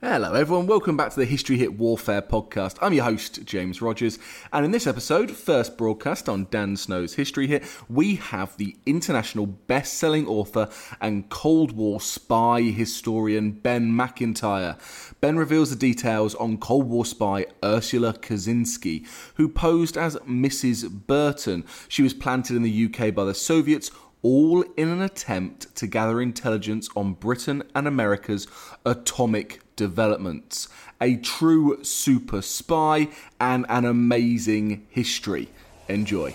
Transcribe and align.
Hello, 0.00 0.32
everyone. 0.32 0.68
Welcome 0.68 0.96
back 0.96 1.10
to 1.10 1.18
the 1.18 1.26
History 1.26 1.58
Hit 1.58 1.76
Warfare 1.76 2.22
podcast. 2.22 2.76
I'm 2.80 2.92
your 2.92 3.02
host, 3.02 3.44
James 3.44 3.82
Rogers, 3.82 4.20
and 4.52 4.64
in 4.64 4.70
this 4.70 4.86
episode, 4.86 5.28
first 5.28 5.76
broadcast 5.76 6.28
on 6.28 6.46
Dan 6.52 6.76
Snow's 6.76 7.14
History 7.14 7.48
Hit, 7.48 7.64
we 7.88 8.14
have 8.14 8.56
the 8.58 8.76
international 8.86 9.46
best 9.46 9.94
selling 9.94 10.24
author 10.28 10.68
and 11.00 11.28
Cold 11.30 11.72
War 11.72 12.00
spy 12.00 12.62
historian 12.62 13.50
Ben 13.50 13.96
Macintyre. 13.96 14.76
Ben 15.20 15.36
reveals 15.36 15.70
the 15.70 15.76
details 15.76 16.36
on 16.36 16.58
Cold 16.58 16.88
War 16.88 17.04
spy 17.04 17.46
Ursula 17.64 18.12
Kuczynski, 18.12 19.04
who 19.34 19.48
posed 19.48 19.98
as 19.98 20.14
Mrs. 20.18 20.88
Burton. 21.08 21.64
She 21.88 22.04
was 22.04 22.14
planted 22.14 22.54
in 22.54 22.62
the 22.62 22.84
UK 22.84 23.12
by 23.12 23.24
the 23.24 23.34
Soviets 23.34 23.90
all 24.22 24.62
in 24.76 24.88
an 24.88 25.02
attempt 25.02 25.74
to 25.76 25.86
gather 25.86 26.20
intelligence 26.20 26.88
on 26.96 27.12
Britain 27.12 27.62
and 27.74 27.86
America's 27.86 28.46
atomic 28.84 29.60
developments. 29.76 30.68
A 31.00 31.16
true 31.16 31.82
super 31.84 32.42
spy 32.42 33.08
and 33.38 33.66
an 33.68 33.84
amazing 33.84 34.86
history. 34.90 35.48
Enjoy. 35.88 36.34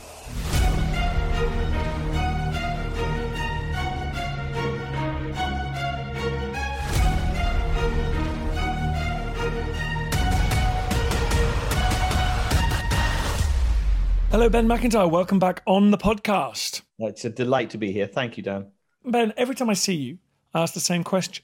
Hello, 14.32 14.50
Ben 14.50 14.68
Macintyre. 14.68 15.08
Welcome 15.08 15.38
back 15.38 15.62
on 15.68 15.92
the 15.92 15.98
podcast. 15.98 16.83
It's 17.08 17.26
a 17.26 17.30
delight 17.30 17.70
to 17.72 17.78
be 17.78 17.92
here. 17.92 18.08
Thank 18.08 18.38
you, 18.38 18.44
Dan. 18.44 18.68
Ben, 19.06 19.34
every 19.38 19.56
time 19.56 19.70
I 19.70 19.74
see 19.74 19.96
you, 19.96 20.18
I 20.54 20.62
ask 20.62 20.74
the 20.74 20.80
same 20.80 21.04
question 21.04 21.44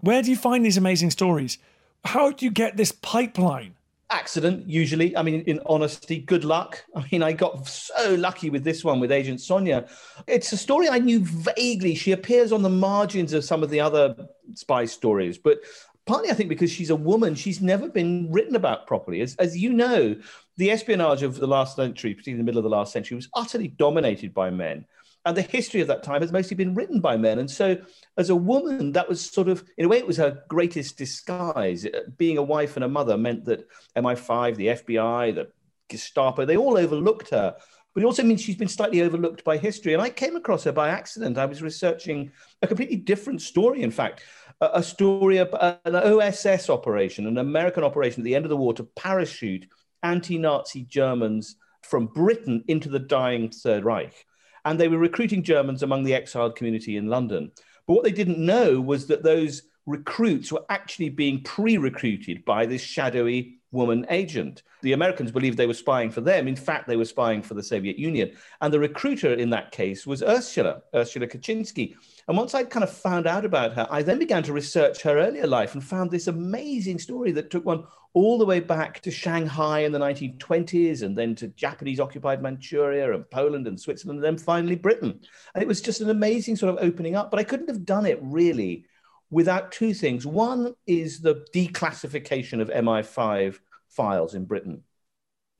Where 0.00 0.22
do 0.22 0.30
you 0.30 0.36
find 0.36 0.64
these 0.64 0.76
amazing 0.76 1.10
stories? 1.10 1.58
How 2.04 2.30
do 2.30 2.44
you 2.44 2.50
get 2.50 2.76
this 2.76 2.92
pipeline? 2.92 3.74
Accident, 4.08 4.68
usually. 4.68 5.16
I 5.16 5.22
mean, 5.22 5.40
in 5.42 5.60
honesty, 5.66 6.20
good 6.20 6.44
luck. 6.44 6.84
I 6.94 7.04
mean, 7.10 7.24
I 7.24 7.32
got 7.32 7.66
so 7.66 8.14
lucky 8.14 8.50
with 8.50 8.62
this 8.62 8.84
one 8.84 9.00
with 9.00 9.10
Agent 9.10 9.40
Sonya. 9.40 9.88
It's 10.28 10.52
a 10.52 10.56
story 10.56 10.88
I 10.88 11.00
knew 11.00 11.24
vaguely. 11.24 11.96
She 11.96 12.12
appears 12.12 12.52
on 12.52 12.62
the 12.62 12.68
margins 12.68 13.32
of 13.32 13.44
some 13.44 13.64
of 13.64 13.70
the 13.70 13.80
other 13.80 14.14
spy 14.54 14.84
stories, 14.84 15.38
but 15.38 15.58
partly 16.06 16.30
I 16.30 16.34
think 16.34 16.48
because 16.48 16.70
she's 16.70 16.90
a 16.90 16.96
woman, 16.96 17.34
she's 17.34 17.60
never 17.60 17.88
been 17.88 18.30
written 18.30 18.56
about 18.56 18.86
properly. 18.86 19.20
As, 19.20 19.34
as 19.36 19.56
you 19.56 19.72
know, 19.72 20.16
the 20.56 20.70
espionage 20.70 21.22
of 21.22 21.36
the 21.36 21.46
last 21.46 21.76
century, 21.76 22.14
particularly 22.14 22.40
the 22.40 22.44
middle 22.44 22.58
of 22.58 22.64
the 22.64 22.76
last 22.76 22.92
century, 22.92 23.16
was 23.16 23.28
utterly 23.34 23.68
dominated 23.68 24.32
by 24.32 24.50
men. 24.50 24.86
And 25.26 25.36
the 25.36 25.42
history 25.42 25.80
of 25.80 25.88
that 25.88 26.04
time 26.04 26.22
has 26.22 26.30
mostly 26.30 26.56
been 26.56 26.74
written 26.74 27.00
by 27.00 27.16
men. 27.16 27.40
And 27.40 27.50
so, 27.50 27.76
as 28.16 28.30
a 28.30 28.36
woman, 28.36 28.92
that 28.92 29.08
was 29.08 29.20
sort 29.20 29.48
of, 29.48 29.64
in 29.76 29.84
a 29.84 29.88
way, 29.88 29.98
it 29.98 30.06
was 30.06 30.18
her 30.18 30.44
greatest 30.48 30.96
disguise. 30.96 31.84
Uh, 31.84 32.02
being 32.16 32.38
a 32.38 32.42
wife 32.42 32.76
and 32.76 32.84
a 32.84 32.88
mother 32.88 33.18
meant 33.18 33.44
that 33.46 33.68
MI5, 33.96 34.54
the 34.54 34.68
FBI, 34.68 35.34
the 35.34 35.48
Gestapo, 35.88 36.44
they 36.44 36.56
all 36.56 36.78
overlooked 36.78 37.30
her. 37.30 37.56
But 37.92 38.02
it 38.02 38.06
also 38.06 38.22
means 38.22 38.40
she's 38.40 38.56
been 38.56 38.68
slightly 38.68 39.02
overlooked 39.02 39.42
by 39.42 39.56
history. 39.56 39.94
And 39.94 40.02
I 40.02 40.10
came 40.10 40.36
across 40.36 40.62
her 40.64 40.72
by 40.72 40.90
accident. 40.90 41.38
I 41.38 41.46
was 41.46 41.62
researching 41.62 42.30
a 42.62 42.68
completely 42.68 42.96
different 42.96 43.42
story, 43.42 43.82
in 43.82 43.90
fact, 43.90 44.22
a, 44.60 44.82
story 44.82 45.38
of 45.38 45.54
an 45.84 45.94
OSS 45.94 46.70
operation, 46.70 47.26
an 47.26 47.38
American 47.38 47.84
operation 47.84 48.22
at 48.22 48.24
the 48.24 48.34
end 48.34 48.44
of 48.44 48.48
the 48.48 48.56
war 48.56 48.72
to 48.74 48.84
parachute 48.84 49.66
anti 50.02 50.38
Nazi 50.38 50.82
Germans 50.84 51.56
from 51.82 52.06
Britain 52.06 52.64
into 52.68 52.88
the 52.88 52.98
dying 52.98 53.50
Third 53.50 53.84
Reich. 53.84 54.26
And 54.64 54.80
they 54.80 54.88
were 54.88 54.98
recruiting 54.98 55.42
Germans 55.42 55.82
among 55.82 56.04
the 56.04 56.14
exiled 56.14 56.56
community 56.56 56.96
in 56.96 57.06
London. 57.06 57.52
But 57.86 57.94
what 57.94 58.04
they 58.04 58.12
didn't 58.12 58.38
know 58.38 58.80
was 58.80 59.06
that 59.06 59.22
those 59.22 59.62
recruits 59.86 60.50
were 60.50 60.64
actually 60.68 61.10
being 61.10 61.42
pre 61.42 61.76
recruited 61.76 62.44
by 62.44 62.66
this 62.66 62.82
shadowy 62.82 63.58
woman 63.70 64.06
agent. 64.10 64.62
The 64.82 64.92
Americans 64.92 65.30
believed 65.30 65.56
they 65.56 65.66
were 65.66 65.74
spying 65.74 66.10
for 66.10 66.20
them. 66.20 66.48
In 66.48 66.56
fact, 66.56 66.88
they 66.88 66.96
were 66.96 67.04
spying 67.04 67.42
for 67.42 67.54
the 67.54 67.62
Soviet 67.62 67.98
Union. 67.98 68.32
And 68.60 68.72
the 68.72 68.80
recruiter 68.80 69.34
in 69.34 69.50
that 69.50 69.70
case 69.70 70.06
was 70.06 70.22
Ursula, 70.22 70.82
Ursula 70.94 71.26
Kuczynski. 71.26 71.94
And 72.28 72.36
once 72.36 72.54
I'd 72.54 72.70
kind 72.70 72.82
of 72.82 72.90
found 72.90 73.26
out 73.26 73.44
about 73.44 73.74
her, 73.74 73.86
I 73.88 74.02
then 74.02 74.18
began 74.18 74.42
to 74.44 74.52
research 74.52 75.02
her 75.02 75.16
earlier 75.18 75.46
life 75.46 75.74
and 75.74 75.84
found 75.84 76.10
this 76.10 76.26
amazing 76.26 76.98
story 76.98 77.30
that 77.32 77.50
took 77.50 77.64
one 77.64 77.84
all 78.14 78.36
the 78.36 78.46
way 78.46 78.58
back 78.58 79.00
to 79.02 79.12
Shanghai 79.12 79.80
in 79.80 79.92
the 79.92 79.98
1920s 79.98 81.02
and 81.02 81.16
then 81.16 81.36
to 81.36 81.48
Japanese 81.48 82.00
occupied 82.00 82.42
Manchuria 82.42 83.14
and 83.14 83.30
Poland 83.30 83.68
and 83.68 83.78
Switzerland 83.78 84.18
and 84.18 84.24
then 84.24 84.44
finally 84.44 84.74
Britain. 84.74 85.20
And 85.54 85.62
it 85.62 85.68
was 85.68 85.80
just 85.80 86.00
an 86.00 86.10
amazing 86.10 86.56
sort 86.56 86.74
of 86.74 86.82
opening 86.82 87.14
up. 87.14 87.30
But 87.30 87.38
I 87.38 87.44
couldn't 87.44 87.68
have 87.68 87.84
done 87.84 88.06
it 88.06 88.18
really 88.20 88.86
without 89.30 89.70
two 89.70 89.94
things. 89.94 90.26
One 90.26 90.74
is 90.86 91.20
the 91.20 91.46
declassification 91.54 92.60
of 92.60 92.70
MI5 92.70 93.58
files 93.88 94.34
in 94.34 94.46
Britain 94.46 94.82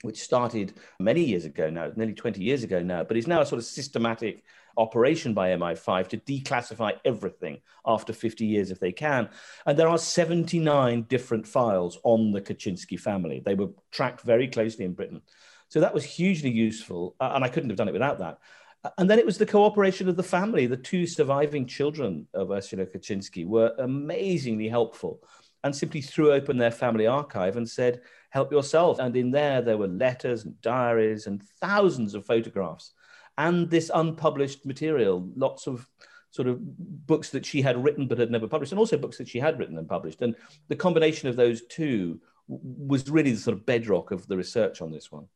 which 0.02 0.22
started 0.22 0.74
many 1.00 1.24
years 1.24 1.46
ago 1.46 1.70
now, 1.70 1.90
nearly 1.96 2.12
20 2.12 2.42
years 2.42 2.62
ago 2.62 2.82
now, 2.82 3.02
but 3.02 3.16
is 3.16 3.26
now 3.26 3.40
a 3.40 3.46
sort 3.46 3.58
of 3.58 3.64
systematic 3.64 4.44
operation 4.76 5.34
by 5.34 5.50
MI5 5.50 6.08
to 6.08 6.16
declassify 6.18 6.98
everything 7.04 7.60
after 7.86 8.12
50 8.12 8.44
years 8.44 8.70
if 8.70 8.80
they 8.80 8.92
can. 8.92 9.28
And 9.66 9.78
there 9.78 9.88
are 9.88 9.98
79 9.98 11.02
different 11.02 11.46
files 11.46 11.98
on 12.04 12.30
the 12.30 12.40
Kuczynski 12.40 12.98
family. 12.98 13.42
They 13.44 13.54
were 13.54 13.70
tracked 13.90 14.22
very 14.22 14.48
closely 14.48 14.84
in 14.84 14.94
Britain. 14.94 15.22
So 15.68 15.80
that 15.80 15.94
was 15.94 16.04
hugely 16.04 16.50
useful. 16.50 17.16
Uh, 17.20 17.32
and 17.34 17.44
I 17.44 17.48
couldn't 17.48 17.70
have 17.70 17.76
done 17.76 17.88
it 17.88 17.92
without 17.92 18.18
that. 18.18 18.38
Uh, 18.84 18.90
and 18.98 19.10
then 19.10 19.18
it 19.18 19.26
was 19.26 19.38
the 19.38 19.46
cooperation 19.46 20.08
of 20.08 20.16
the 20.16 20.22
family. 20.22 20.66
The 20.66 20.76
two 20.76 21.06
surviving 21.06 21.66
children 21.66 22.26
of 22.34 22.50
Ursula 22.50 22.86
Kuczynski 22.86 23.46
were 23.46 23.74
amazingly 23.78 24.68
helpful 24.68 25.22
and 25.64 25.74
simply 25.74 26.00
threw 26.00 26.32
open 26.32 26.58
their 26.58 26.70
family 26.70 27.06
archive 27.06 27.56
and 27.56 27.68
said, 27.68 28.00
help 28.30 28.52
yourself. 28.52 28.98
And 28.98 29.16
in 29.16 29.30
there, 29.30 29.62
there 29.62 29.78
were 29.78 29.88
letters 29.88 30.44
and 30.44 30.60
diaries 30.60 31.26
and 31.26 31.42
thousands 31.60 32.14
of 32.14 32.24
photographs 32.24 32.92
and 33.38 33.70
this 33.70 33.90
unpublished 33.94 34.64
material, 34.64 35.28
lots 35.36 35.66
of 35.66 35.88
sort 36.30 36.48
of 36.48 36.58
books 37.06 37.30
that 37.30 37.46
she 37.46 37.62
had 37.62 37.82
written 37.82 38.06
but 38.06 38.18
had 38.18 38.30
never 38.30 38.46
published, 38.46 38.72
and 38.72 38.78
also 38.78 38.96
books 38.96 39.18
that 39.18 39.28
she 39.28 39.38
had 39.38 39.58
written 39.58 39.78
and 39.78 39.88
published. 39.88 40.22
And 40.22 40.34
the 40.68 40.76
combination 40.76 41.28
of 41.28 41.36
those 41.36 41.62
two 41.66 42.20
was 42.48 43.08
really 43.08 43.32
the 43.32 43.38
sort 43.38 43.56
of 43.56 43.66
bedrock 43.66 44.10
of 44.10 44.26
the 44.28 44.36
research 44.36 44.80
on 44.80 44.90
this 44.90 45.10
one. 45.10 45.26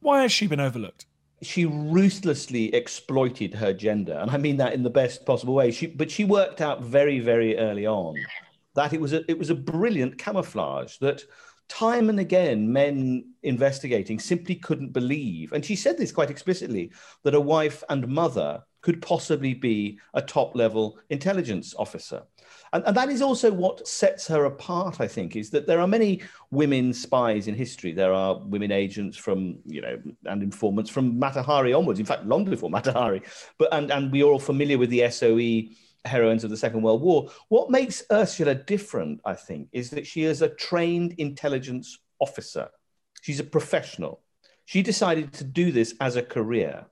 Why 0.00 0.22
has 0.22 0.32
she 0.32 0.46
been 0.46 0.60
overlooked? 0.60 1.06
She 1.42 1.64
ruthlessly 1.64 2.74
exploited 2.74 3.54
her 3.54 3.72
gender, 3.72 4.18
and 4.20 4.30
I 4.30 4.36
mean 4.36 4.58
that 4.58 4.74
in 4.74 4.82
the 4.82 4.90
best 4.90 5.24
possible 5.24 5.54
way. 5.54 5.70
She, 5.70 5.86
but 5.86 6.10
she 6.10 6.24
worked 6.24 6.60
out 6.60 6.82
very, 6.82 7.18
very 7.18 7.56
early 7.56 7.86
on 7.86 8.14
that 8.74 8.92
it 8.92 9.00
was 9.00 9.12
a, 9.12 9.28
it 9.30 9.38
was 9.38 9.50
a 9.50 9.54
brilliant 9.54 10.18
camouflage 10.18 10.98
that 10.98 11.22
time 11.70 12.10
and 12.10 12.20
again, 12.20 12.70
men 12.70 13.24
investigating 13.42 14.18
simply 14.18 14.56
couldn't 14.56 14.92
believe, 14.92 15.52
and 15.52 15.64
she 15.64 15.76
said 15.76 15.96
this 15.96 16.12
quite 16.12 16.30
explicitly, 16.30 16.92
that 17.22 17.34
a 17.34 17.40
wife 17.40 17.82
and 17.88 18.06
mother 18.08 18.62
could 18.82 19.00
possibly 19.00 19.54
be 19.54 19.98
a 20.14 20.22
top 20.22 20.56
level 20.56 20.98
intelligence 21.10 21.74
officer. 21.78 22.22
And, 22.72 22.82
and, 22.86 22.96
that 22.96 23.08
is 23.08 23.20
also 23.22 23.52
what 23.52 23.86
sets 23.86 24.26
her 24.28 24.46
apart, 24.46 25.00
I 25.00 25.06
think, 25.06 25.36
is 25.36 25.50
that 25.50 25.66
there 25.66 25.80
are 25.80 25.86
many 25.86 26.22
women 26.50 26.92
spies 26.92 27.46
in 27.46 27.54
history. 27.54 27.92
There 27.92 28.12
are 28.12 28.38
women 28.38 28.72
agents 28.72 29.16
from, 29.16 29.58
you 29.66 29.82
know, 29.82 30.00
and 30.24 30.42
informants 30.42 30.90
from 30.90 31.18
Mata 31.18 31.42
Hari 31.42 31.72
onwards, 31.72 32.00
in 32.00 32.06
fact, 32.06 32.26
long 32.26 32.44
before 32.44 32.70
Mata 32.70 32.92
Hari. 32.92 33.22
But, 33.58 33.72
and, 33.72 33.90
and 33.90 34.10
we 34.10 34.22
are 34.22 34.26
all 34.26 34.38
familiar 34.38 34.78
with 34.78 34.90
the 34.90 35.08
SOE 35.10 35.74
heroines 36.04 36.44
of 36.44 36.50
the 36.50 36.56
Second 36.56 36.82
World 36.82 37.02
War. 37.02 37.30
What 37.48 37.70
makes 37.70 38.02
Ursula 38.10 38.54
different, 38.54 39.20
I 39.24 39.34
think, 39.34 39.68
is 39.72 39.90
that 39.90 40.06
she 40.06 40.24
is 40.24 40.42
a 40.42 40.48
trained 40.48 41.14
intelligence 41.18 41.98
officer. 42.20 42.68
She's 43.22 43.40
a 43.40 43.44
professional. 43.44 44.20
She 44.64 44.82
decided 44.82 45.32
to 45.34 45.44
do 45.44 45.72
this 45.72 45.94
as 46.00 46.16
a 46.16 46.22
career, 46.22 46.86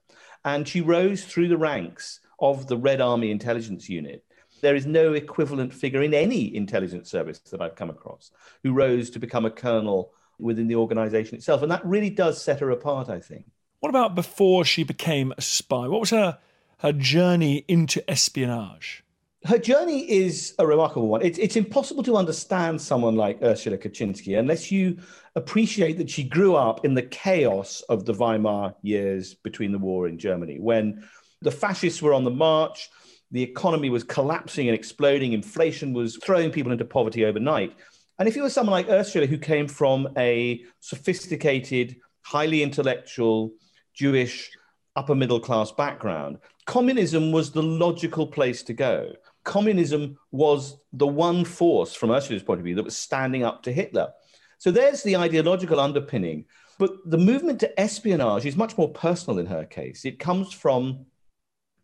and 0.44 0.66
she 0.66 0.80
rose 0.80 1.24
through 1.24 1.48
the 1.48 1.56
ranks 1.56 2.20
of 2.40 2.66
the 2.66 2.76
Red 2.76 3.00
Army 3.00 3.30
Intelligence 3.30 3.88
Unit. 3.88 4.24
There 4.60 4.74
is 4.74 4.86
no 4.86 5.12
equivalent 5.12 5.72
figure 5.72 6.02
in 6.02 6.12
any 6.12 6.54
intelligence 6.54 7.10
service 7.10 7.38
that 7.50 7.62
I've 7.62 7.76
come 7.76 7.90
across 7.90 8.32
who 8.62 8.72
rose 8.72 9.10
to 9.10 9.20
become 9.20 9.44
a 9.44 9.50
colonel 9.50 10.12
within 10.38 10.66
the 10.66 10.76
organization 10.76 11.36
itself. 11.36 11.62
And 11.62 11.70
that 11.70 11.84
really 11.84 12.10
does 12.10 12.42
set 12.42 12.60
her 12.60 12.70
apart, 12.70 13.08
I 13.08 13.20
think. 13.20 13.46
What 13.80 13.90
about 13.90 14.14
before 14.16 14.64
she 14.64 14.82
became 14.82 15.32
a 15.36 15.40
spy? 15.40 15.86
What 15.86 16.00
was 16.00 16.10
her 16.10 16.38
her 16.78 16.92
journey 16.92 17.64
into 17.68 18.08
espionage? 18.10 19.04
Her 19.44 19.58
journey 19.58 20.10
is 20.10 20.54
a 20.58 20.66
remarkable 20.66 21.08
one. 21.08 21.22
It's, 21.22 21.38
it's 21.38 21.56
impossible 21.56 22.02
to 22.04 22.16
understand 22.16 22.80
someone 22.80 23.14
like 23.14 23.42
Ursula 23.42 23.78
Kuczynski 23.78 24.38
unless 24.38 24.72
you 24.72 24.98
appreciate 25.36 25.98
that 25.98 26.10
she 26.10 26.24
grew 26.24 26.56
up 26.56 26.84
in 26.84 26.94
the 26.94 27.02
chaos 27.02 27.82
of 27.88 28.04
the 28.04 28.12
Weimar 28.12 28.74
years 28.82 29.34
between 29.34 29.70
the 29.70 29.78
war 29.78 30.08
in 30.08 30.18
Germany, 30.18 30.58
when 30.58 31.04
the 31.40 31.52
fascists 31.52 32.02
were 32.02 32.12
on 32.12 32.24
the 32.24 32.30
march, 32.30 32.90
the 33.30 33.42
economy 33.42 33.90
was 33.90 34.02
collapsing 34.02 34.68
and 34.68 34.74
exploding, 34.74 35.32
inflation 35.32 35.92
was 35.92 36.16
throwing 36.16 36.50
people 36.50 36.72
into 36.72 36.84
poverty 36.84 37.24
overnight. 37.24 37.76
And 38.18 38.28
if 38.28 38.34
you 38.34 38.42
were 38.42 38.50
someone 38.50 38.72
like 38.72 38.88
Ursula, 38.88 39.26
who 39.26 39.38
came 39.38 39.68
from 39.68 40.08
a 40.16 40.64
sophisticated, 40.80 41.96
highly 42.22 42.62
intellectual, 42.62 43.52
Jewish, 43.94 44.50
upper 44.96 45.14
middle 45.14 45.38
class 45.38 45.70
background, 45.70 46.38
communism 46.68 47.32
was 47.32 47.50
the 47.50 47.62
logical 47.62 48.26
place 48.26 48.62
to 48.62 48.74
go. 48.74 49.10
Communism 49.42 50.18
was 50.32 50.76
the 50.92 51.06
one 51.06 51.42
force, 51.42 51.94
from 51.94 52.10
Ursula's 52.10 52.42
point 52.42 52.60
of 52.60 52.64
view, 52.64 52.74
that 52.74 52.84
was 52.84 52.96
standing 52.96 53.42
up 53.42 53.62
to 53.62 53.72
Hitler. 53.72 54.12
So 54.58 54.70
there's 54.70 55.02
the 55.02 55.16
ideological 55.16 55.80
underpinning. 55.80 56.44
But 56.78 56.90
the 57.06 57.16
movement 57.16 57.58
to 57.60 57.80
espionage 57.80 58.44
is 58.44 58.54
much 58.54 58.76
more 58.76 58.92
personal 58.92 59.38
in 59.38 59.46
her 59.46 59.64
case. 59.64 60.04
It 60.04 60.18
comes 60.18 60.52
from 60.52 61.06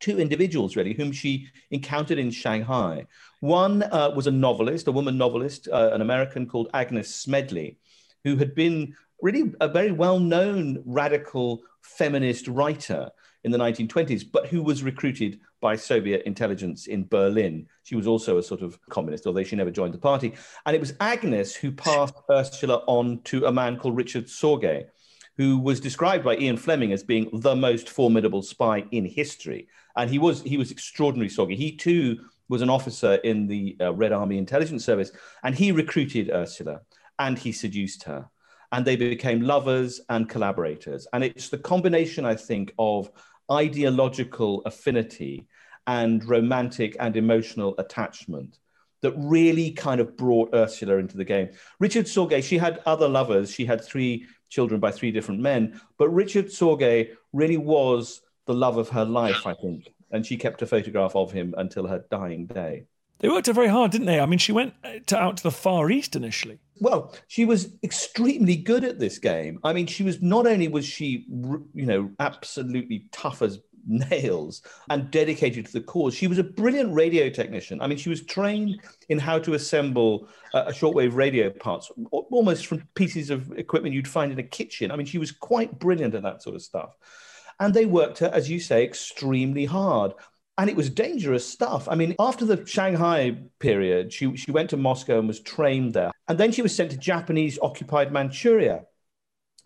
two 0.00 0.20
individuals, 0.20 0.76
really, 0.76 0.92
whom 0.92 1.12
she 1.12 1.48
encountered 1.70 2.19
in 2.19 2.31
Shanghai. 2.31 3.06
One 3.40 3.84
uh, 3.84 4.10
was 4.14 4.26
a 4.26 4.31
novelist, 4.31 4.86
a 4.86 4.92
woman 4.92 5.16
novelist, 5.16 5.66
uh, 5.72 5.92
an 5.94 6.02
American 6.02 6.46
called 6.46 6.69
Agnes 6.75 7.12
Smedley, 7.14 7.78
who 8.22 8.36
had 8.36 8.54
been 8.54 8.94
really 9.22 9.54
a 9.62 9.69
very 9.69 9.92
well 9.92 10.20
known 10.20 10.82
radical 10.84 11.62
feminist 11.81 12.48
writer 12.48 13.10
in 13.44 13.50
the 13.50 13.58
1920s, 13.58 14.25
but 14.31 14.46
who 14.46 14.62
was 14.62 14.82
recruited 14.82 15.38
by 15.61 15.76
Soviet 15.76 16.23
intelligence 16.26 16.87
in 16.87 17.06
Berlin. 17.06 17.67
She 17.82 17.96
was 17.96 18.06
also 18.06 18.38
a 18.38 18.43
sort 18.43 18.62
of 18.62 18.79
communist, 18.88 19.26
although 19.26 19.43
she 19.43 19.56
never 19.56 19.70
joined 19.70 19.94
the 19.94 19.99
party. 19.99 20.35
And 20.67 20.75
it 20.75 20.81
was 20.81 20.94
Agnes 21.00 21.55
who 21.55 21.73
passed 21.73 22.14
Ursula 22.31 22.82
on 22.87 23.20
to 23.25 23.46
a 23.46 23.52
man 23.52 23.79
called 23.79 23.96
Richard 23.96 24.26
Sorge, 24.26 24.87
who 25.37 25.58
was 25.58 25.81
described 25.81 26.25
by 26.25 26.37
Ian 26.37 26.56
Fleming 26.56 26.93
as 26.93 27.02
being 27.02 27.29
the 27.32 27.56
most 27.56 27.88
formidable 27.88 28.43
spy 28.43 28.85
in 28.91 29.05
history. 29.05 29.69
And 29.96 30.11
he 30.11 30.19
was 30.19 30.43
he 30.43 30.56
was 30.56 30.70
extraordinary, 30.70 31.29
Sorge. 31.29 31.56
He 31.56 31.76
too 31.76 32.19
was 32.49 32.62
an 32.62 32.70
officer 32.70 33.14
in 33.14 33.46
the 33.46 33.76
uh, 33.81 33.93
Red 33.94 34.12
Army 34.12 34.38
Intelligence 34.38 34.85
Service, 34.85 35.12
and 35.43 35.55
he 35.55 35.73
recruited 35.73 36.31
Ursula 36.31 36.81
and 37.19 37.38
he 37.38 37.52
seduced 37.52 38.02
her. 38.05 38.29
And 38.73 38.85
they 38.85 38.96
became 38.96 39.41
lovers 39.41 40.00
and 40.08 40.29
collaborators. 40.29 41.06
And 41.12 41.23
it's 41.23 41.49
the 41.49 41.58
combination, 41.58 42.25
I 42.25 42.35
think, 42.35 42.73
of 42.76 43.08
ideological 43.50 44.62
affinity 44.64 45.46
and 45.87 46.25
romantic 46.25 46.96
and 46.99 47.17
emotional 47.17 47.75
attachment 47.79 48.58
that 49.02 49.12
really 49.17 49.70
kind 49.70 50.00
of 50.00 50.17
brought 50.17 50.55
Ursula 50.55 50.96
into 50.96 51.17
the 51.19 51.25
game. 51.25 51.50
Richard 51.79 52.06
Sorge, 52.06 52.43
she 52.43 52.56
had 52.56 52.81
other 52.87 53.06
lovers. 53.06 53.50
She 53.50 53.67
had 53.67 53.85
three 53.85 54.26
children 54.49 54.81
by 54.81 54.91
three 54.91 55.11
different 55.11 55.41
men, 55.41 55.79
but 55.99 56.08
Richard 56.08 56.46
Sorge 56.46 57.11
really 57.32 57.58
was 57.58 58.23
the 58.46 58.55
love 58.55 58.79
of 58.79 58.88
her 58.88 59.05
life, 59.05 59.46
I 59.46 59.55
think. 59.55 59.93
And 60.11 60.25
she 60.25 60.37
kept 60.37 60.62
a 60.62 60.67
photograph 60.67 61.14
of 61.17 61.32
him 61.32 61.55
until 61.58 61.87
her 61.87 62.05
dying 62.11 62.46
day. 62.46 62.87
They 63.19 63.29
worked 63.29 63.46
her 63.46 63.52
very 63.52 63.69
hard, 63.69 63.91
didn't 63.91 64.06
they? 64.06 64.20
I 64.20 64.26
mean, 64.26 64.38
she 64.38 64.52
went 64.52 64.75
to, 65.08 65.19
out 65.19 65.37
to 65.38 65.43
the 65.43 65.50
Far 65.50 65.91
East 65.91 66.17
initially. 66.17 66.61
Well, 66.80 67.14
she 67.28 67.44
was 67.44 67.76
extremely 67.82 68.56
good 68.56 68.84
at 68.84 68.98
this 68.98 69.18
game. 69.18 69.60
I 69.62 69.72
mean, 69.72 69.86
she 69.86 70.02
was 70.02 70.20
not 70.20 70.46
only 70.46 70.68
was 70.68 70.84
she, 70.84 71.26
you 71.28 71.86
know, 71.86 72.10
absolutely 72.18 73.06
tough 73.12 73.42
as 73.42 73.60
nails 73.86 74.62
and 74.88 75.10
dedicated 75.10 75.66
to 75.66 75.72
the 75.72 75.80
cause. 75.80 76.14
She 76.14 76.26
was 76.26 76.38
a 76.38 76.44
brilliant 76.44 76.94
radio 76.94 77.28
technician. 77.28 77.80
I 77.80 77.86
mean, 77.86 77.98
she 77.98 78.08
was 78.08 78.24
trained 78.24 78.80
in 79.08 79.18
how 79.18 79.38
to 79.40 79.54
assemble 79.54 80.28
uh, 80.52 80.64
a 80.66 80.72
shortwave 80.72 81.14
radio 81.14 81.50
parts, 81.50 81.92
almost 82.10 82.66
from 82.66 82.86
pieces 82.94 83.30
of 83.30 83.52
equipment 83.52 83.94
you'd 83.94 84.08
find 84.08 84.32
in 84.32 84.38
a 84.38 84.44
kitchen. 84.44 84.90
I 84.90 84.96
mean, 84.96 85.06
she 85.06 85.18
was 85.18 85.32
quite 85.32 85.78
brilliant 85.78 86.14
at 86.14 86.22
that 86.22 86.42
sort 86.42 86.56
of 86.56 86.62
stuff. 86.62 86.96
And 87.60 87.72
they 87.72 87.86
worked 87.86 88.18
her, 88.18 88.30
as 88.32 88.50
you 88.50 88.58
say, 88.58 88.84
extremely 88.84 89.64
hard 89.64 90.14
and 90.56 90.70
it 90.70 90.76
was 90.76 90.88
dangerous 90.88 91.46
stuff. 91.46 91.88
I 91.88 91.94
mean, 91.94 92.14
after 92.18 92.44
the 92.44 92.64
Shanghai 92.64 93.36
period, 93.58 94.12
she, 94.12 94.36
she 94.36 94.52
went 94.52 94.70
to 94.70 94.76
Moscow 94.76 95.18
and 95.18 95.26
was 95.26 95.40
trained 95.40 95.94
there. 95.94 96.12
And 96.28 96.38
then 96.38 96.52
she 96.52 96.62
was 96.62 96.74
sent 96.74 96.92
to 96.92 96.96
Japanese 96.96 97.58
occupied 97.60 98.12
Manchuria 98.12 98.84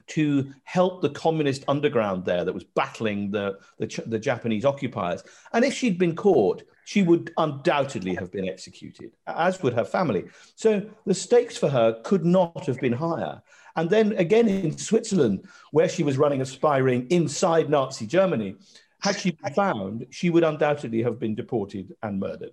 to 0.09 0.53
help 0.65 1.03
the 1.03 1.11
communist 1.11 1.65
underground 1.69 2.25
there 2.25 2.45
that 2.45 2.55
was 2.55 2.65
battling 2.65 3.31
the, 3.31 3.59
the, 3.79 4.03
the 4.07 4.19
Japanese 4.19 4.65
occupiers. 4.65 5.23
And 5.53 5.65
if 5.65 5.75
she'd 5.75 5.99
been 5.99 6.17
caught, 6.17 6.63
she 6.87 7.03
would 7.03 7.33
undoubtedly 7.37 8.15
have 8.15 8.33
been 8.33 8.49
executed, 8.49 9.13
as 9.27 9.63
would 9.63 9.75
her 9.75 9.85
family. 9.85 10.25
So 10.55 10.89
the 11.05 11.13
stakes 11.13 11.59
for 11.59 11.69
her 11.69 12.01
could 12.03 12.25
not 12.25 12.65
have 12.65 12.81
been 12.81 12.95
higher. 12.95 13.43
And 13.77 13.91
then 13.91 14.13
again 14.13 14.49
in 14.49 14.77
Switzerland, 14.79 15.47
where 15.71 15.89
she 15.91 16.03
was 16.03 16.17
running 16.17 16.41
a 16.41 16.47
spy 16.47 16.79
ring 16.79 17.07
inside 17.11 17.69
Nazi 17.69 18.07
Germany, 18.07 18.57
had 19.01 19.19
she 19.19 19.31
been 19.31 19.55
found, 19.55 20.07
she 20.11 20.31
would 20.31 20.45
undoubtedly 20.45 21.03
have 21.03 21.19
been 21.19 21.35
deported 21.35 21.95
and 22.03 22.19
murdered. 22.19 22.53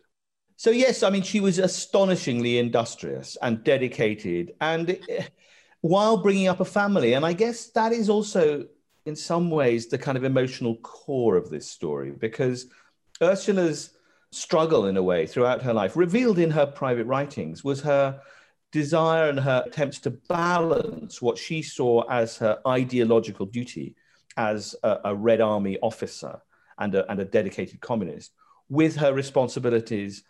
So, 0.58 0.70
yes, 0.70 1.04
I 1.04 1.10
mean, 1.10 1.24
she 1.24 1.40
was 1.40 1.60
astonishingly 1.60 2.60
industrious 2.60 3.36
and 3.42 3.64
dedicated, 3.64 4.54
and 4.62 4.98
eh, 5.10 5.26
while 5.82 6.18
bringing 6.18 6.48
up 6.48 6.60
a 6.60 6.66
family. 6.66 7.14
And 7.14 7.26
I 7.26 7.34
guess 7.34 7.72
that 7.72 7.92
is 7.92 8.10
also, 8.10 8.66
in 9.06 9.16
some 9.16 9.50
ways, 9.50 9.88
the 9.88 9.98
kind 9.98 10.18
of 10.18 10.24
emotional 10.24 10.78
core 10.78 11.36
of 11.36 11.50
this 11.50 11.70
story, 11.70 12.12
because 12.12 12.68
Ursula's 13.22 13.92
struggle, 14.32 14.86
in 14.86 14.98
a 14.98 15.04
way, 15.04 15.26
throughout 15.26 15.62
her 15.64 15.74
life, 15.74 15.98
revealed 15.98 16.40
in 16.40 16.52
her 16.52 16.66
private 16.66 17.06
writings, 17.06 17.64
was 17.64 17.82
her 17.82 18.22
desire 18.72 19.30
and 19.30 19.40
her 19.40 19.64
attempts 19.66 20.00
to 20.00 20.12
balance 20.30 21.22
what 21.22 21.38
she 21.38 21.62
saw 21.62 22.02
as 22.10 22.38
her 22.38 22.60
ideological 22.68 23.46
duty 23.46 23.96
as 24.38 24.76
a, 24.84 25.00
a 25.06 25.16
Red 25.16 25.42
Army 25.42 25.78
officer 25.82 26.42
and 26.78 26.96
a, 26.96 27.10
and 27.10 27.20
a 27.20 27.26
dedicated 27.26 27.80
communist 27.80 28.32
with 28.70 28.96
her 28.98 29.14
responsibilities 29.14 30.24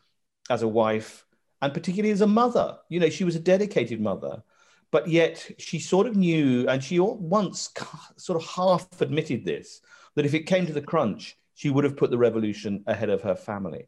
as 0.50 0.62
a 0.62 0.68
wife 0.68 1.26
and 1.62 1.74
particularly 1.74 2.12
as 2.12 2.22
a 2.22 2.28
mother. 2.28 2.78
You 2.90 3.00
know, 3.00 3.10
she 3.10 3.24
was 3.24 3.36
a 3.36 3.40
dedicated 3.40 4.00
mother, 4.00 4.44
but 4.92 5.08
yet 5.08 5.50
she 5.58 5.80
sort 5.80 6.08
of 6.08 6.16
knew, 6.16 6.68
and 6.68 6.84
she 6.84 7.00
once 7.00 7.72
sort 8.18 8.42
of 8.42 8.48
half 8.48 9.02
admitted 9.02 9.46
this, 9.46 9.82
that 10.16 10.26
if 10.26 10.34
it 10.34 10.44
came 10.44 10.66
to 10.68 10.74
the 10.74 10.82
crunch, 10.82 11.38
she 11.56 11.70
would 11.70 11.84
have 11.84 11.98
put 11.98 12.12
the 12.12 12.18
revolution 12.18 12.84
ahead 12.88 13.10
of 13.10 13.22
her 13.22 13.36
family. 13.36 13.88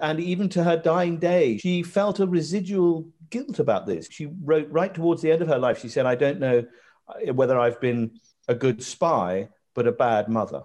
And 0.00 0.20
even 0.20 0.48
to 0.50 0.64
her 0.64 0.76
dying 0.76 1.18
day, 1.18 1.58
she 1.58 1.82
felt 1.82 2.20
a 2.20 2.26
residual 2.26 3.08
guilt 3.30 3.58
about 3.58 3.86
this. 3.86 4.08
She 4.10 4.26
wrote 4.42 4.68
right 4.70 4.92
towards 4.92 5.22
the 5.22 5.30
end 5.30 5.40
of 5.40 5.48
her 5.48 5.58
life, 5.58 5.80
she 5.80 5.88
said, 5.88 6.04
I 6.04 6.16
don't 6.16 6.40
know 6.40 6.64
uh, 7.08 7.32
whether 7.32 7.58
I've 7.58 7.80
been 7.80 8.18
a 8.48 8.54
good 8.54 8.82
spy, 8.82 9.48
but 9.74 9.86
a 9.86 9.92
bad 9.92 10.28
mother. 10.28 10.62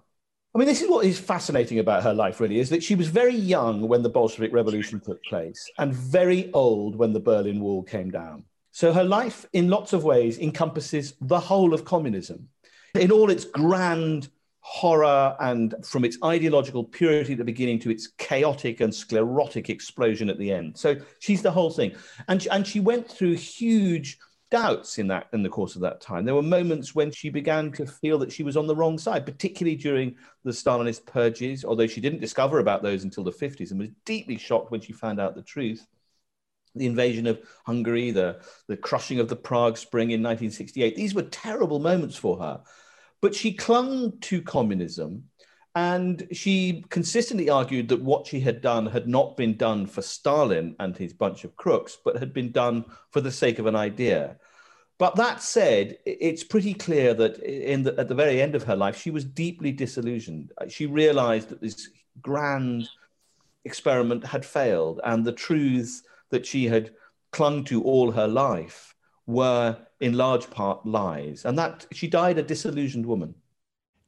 I 0.54 0.58
mean, 0.58 0.68
this 0.68 0.82
is 0.82 0.90
what 0.90 1.06
is 1.06 1.20
fascinating 1.20 1.78
about 1.80 2.04
her 2.04 2.14
life, 2.14 2.40
really, 2.40 2.60
is 2.60 2.70
that 2.70 2.84
she 2.84 2.96
was 2.96 3.08
very 3.08 3.36
young 3.36 3.88
when 3.88 4.02
the 4.02 4.10
Bolshevik 4.10 4.52
Revolution 4.52 5.00
took 5.00 5.24
place 5.24 5.70
and 5.78 5.94
very 5.94 6.52
old 6.54 6.96
when 6.96 7.14
the 7.14 7.20
Berlin 7.20 7.60
Wall 7.60 7.84
came 7.84 8.10
down. 8.10 8.46
So 8.72 8.92
her 8.92 9.04
life, 9.04 9.46
in 9.54 9.70
lots 9.70 9.94
of 9.94 10.04
ways, 10.04 10.40
encompasses 10.40 11.14
the 11.22 11.40
whole 11.40 11.74
of 11.74 11.86
communism 11.86 12.50
in 12.96 13.12
all 13.12 13.30
its 13.30 13.46
grand 13.46 14.30
horror 14.62 15.36
and 15.40 15.76
from 15.84 16.04
its 16.04 16.18
ideological 16.24 16.84
purity 16.84 17.34
at 17.34 17.38
the 17.38 17.44
beginning 17.44 17.80
to 17.80 17.90
its 17.90 18.08
chaotic 18.18 18.82
and 18.82 18.94
sclerotic 18.94 19.70
explosion 19.70 20.30
at 20.30 20.38
the 20.38 20.52
end. 20.52 20.78
So 20.78 20.98
she's 21.20 21.42
the 21.42 21.52
whole 21.52 21.72
thing. 21.72 21.96
And, 22.28 22.46
and 22.52 22.66
she 22.66 22.80
went 22.80 23.10
through 23.10 23.36
huge 23.36 24.18
doubts 24.52 24.98
in 24.98 25.08
that 25.08 25.28
in 25.34 25.44
the 25.44 25.50
course 25.50 25.76
of 25.76 25.82
that 25.82 26.02
time. 26.02 26.26
There 26.26 26.36
were 26.36 26.42
moments 26.42 26.96
when 26.96 27.12
she 27.12 27.30
began 27.30 27.72
to 27.74 27.86
feel 27.86 28.18
that 28.20 28.32
she 28.32 28.44
was 28.44 28.58
on 28.58 28.68
the 28.68 28.76
wrong 28.76 28.98
side, 28.98 29.26
particularly 29.26 29.76
during 29.76 30.16
the 30.44 30.52
Stalinist 30.52 31.06
purges, 31.06 31.64
although 31.64 31.88
she 31.88 32.02
didn't 32.02 32.22
discover 32.22 32.60
about 32.60 32.82
those 32.82 33.04
until 33.04 33.24
the 33.24 33.32
50s 33.32 33.72
and 33.72 33.80
was 33.80 33.90
deeply 34.06 34.38
shocked 34.38 34.72
when 34.72 34.82
she 34.82 34.94
found 34.94 35.20
out 35.20 35.36
the 35.36 35.44
truth. 35.44 35.86
The 36.76 36.86
invasion 36.86 37.28
of 37.28 37.42
Hungary, 37.66 38.12
the, 38.12 38.42
the 38.68 38.78
crushing 38.78 39.20
of 39.20 39.28
the 39.28 39.36
Prague 39.36 39.78
Spring 39.78 40.12
in 40.12 40.22
1968, 40.22 40.96
these 40.96 41.16
were 41.16 41.24
terrible 41.24 41.80
moments 41.80 42.16
for 42.16 42.38
her. 42.40 42.62
But 43.22 43.36
she 43.36 43.54
clung 43.54 44.20
to 44.22 44.42
communism 44.42 45.26
and 45.76 46.28
she 46.32 46.84
consistently 46.90 47.50
argued 47.50 47.90
that 47.90 48.02
what 48.02 48.26
she 48.26 48.40
had 48.40 48.62
done 48.62 48.88
had 48.88 49.08
not 49.08 49.38
been 49.38 49.56
done 49.56 49.86
for 49.86 50.02
Stalin 50.02 50.76
and 50.80 50.98
his 50.98 51.14
bunch 51.14 51.44
of 51.44 51.56
crooks, 51.56 51.98
but 52.04 52.18
had 52.18 52.34
been 52.34 52.52
done 52.52 52.86
for 53.12 53.22
the 53.22 53.32
sake 53.32 53.60
of 53.60 53.68
an 53.68 53.76
idea. 53.76 54.38
But 54.98 55.16
that 55.16 55.42
said, 55.42 55.98
it's 56.06 56.44
pretty 56.44 56.74
clear 56.74 57.14
that 57.14 57.40
the, 57.40 57.96
at 57.98 58.08
the 58.08 58.16
very 58.16 58.42
end 58.42 58.56
of 58.56 58.64
her 58.64 58.76
life, 58.76 59.00
she 59.00 59.12
was 59.12 59.24
deeply 59.24 59.72
disillusioned. 59.72 60.52
Uh, 60.58 60.68
she 60.68 60.88
realized 60.88 61.50
that 61.50 61.62
this 61.62 61.90
grand 62.22 62.90
experiment 63.64 64.26
had 64.26 64.46
failed, 64.46 65.00
and 65.04 65.24
the 65.24 65.32
truths 65.32 66.04
that 66.32 66.46
she 66.46 66.66
had 66.66 66.92
clung 67.32 67.64
to 67.66 67.84
all 67.84 68.12
her 68.12 68.28
life 68.28 68.96
were 69.28 69.78
in 70.00 70.14
large 70.14 70.50
part 70.50 70.86
lies. 70.86 71.46
And 71.46 71.58
that 71.60 71.86
she 71.94 72.08
died 72.08 72.40
a 72.40 72.44
disillusioned 72.44 73.06
woman. 73.06 73.36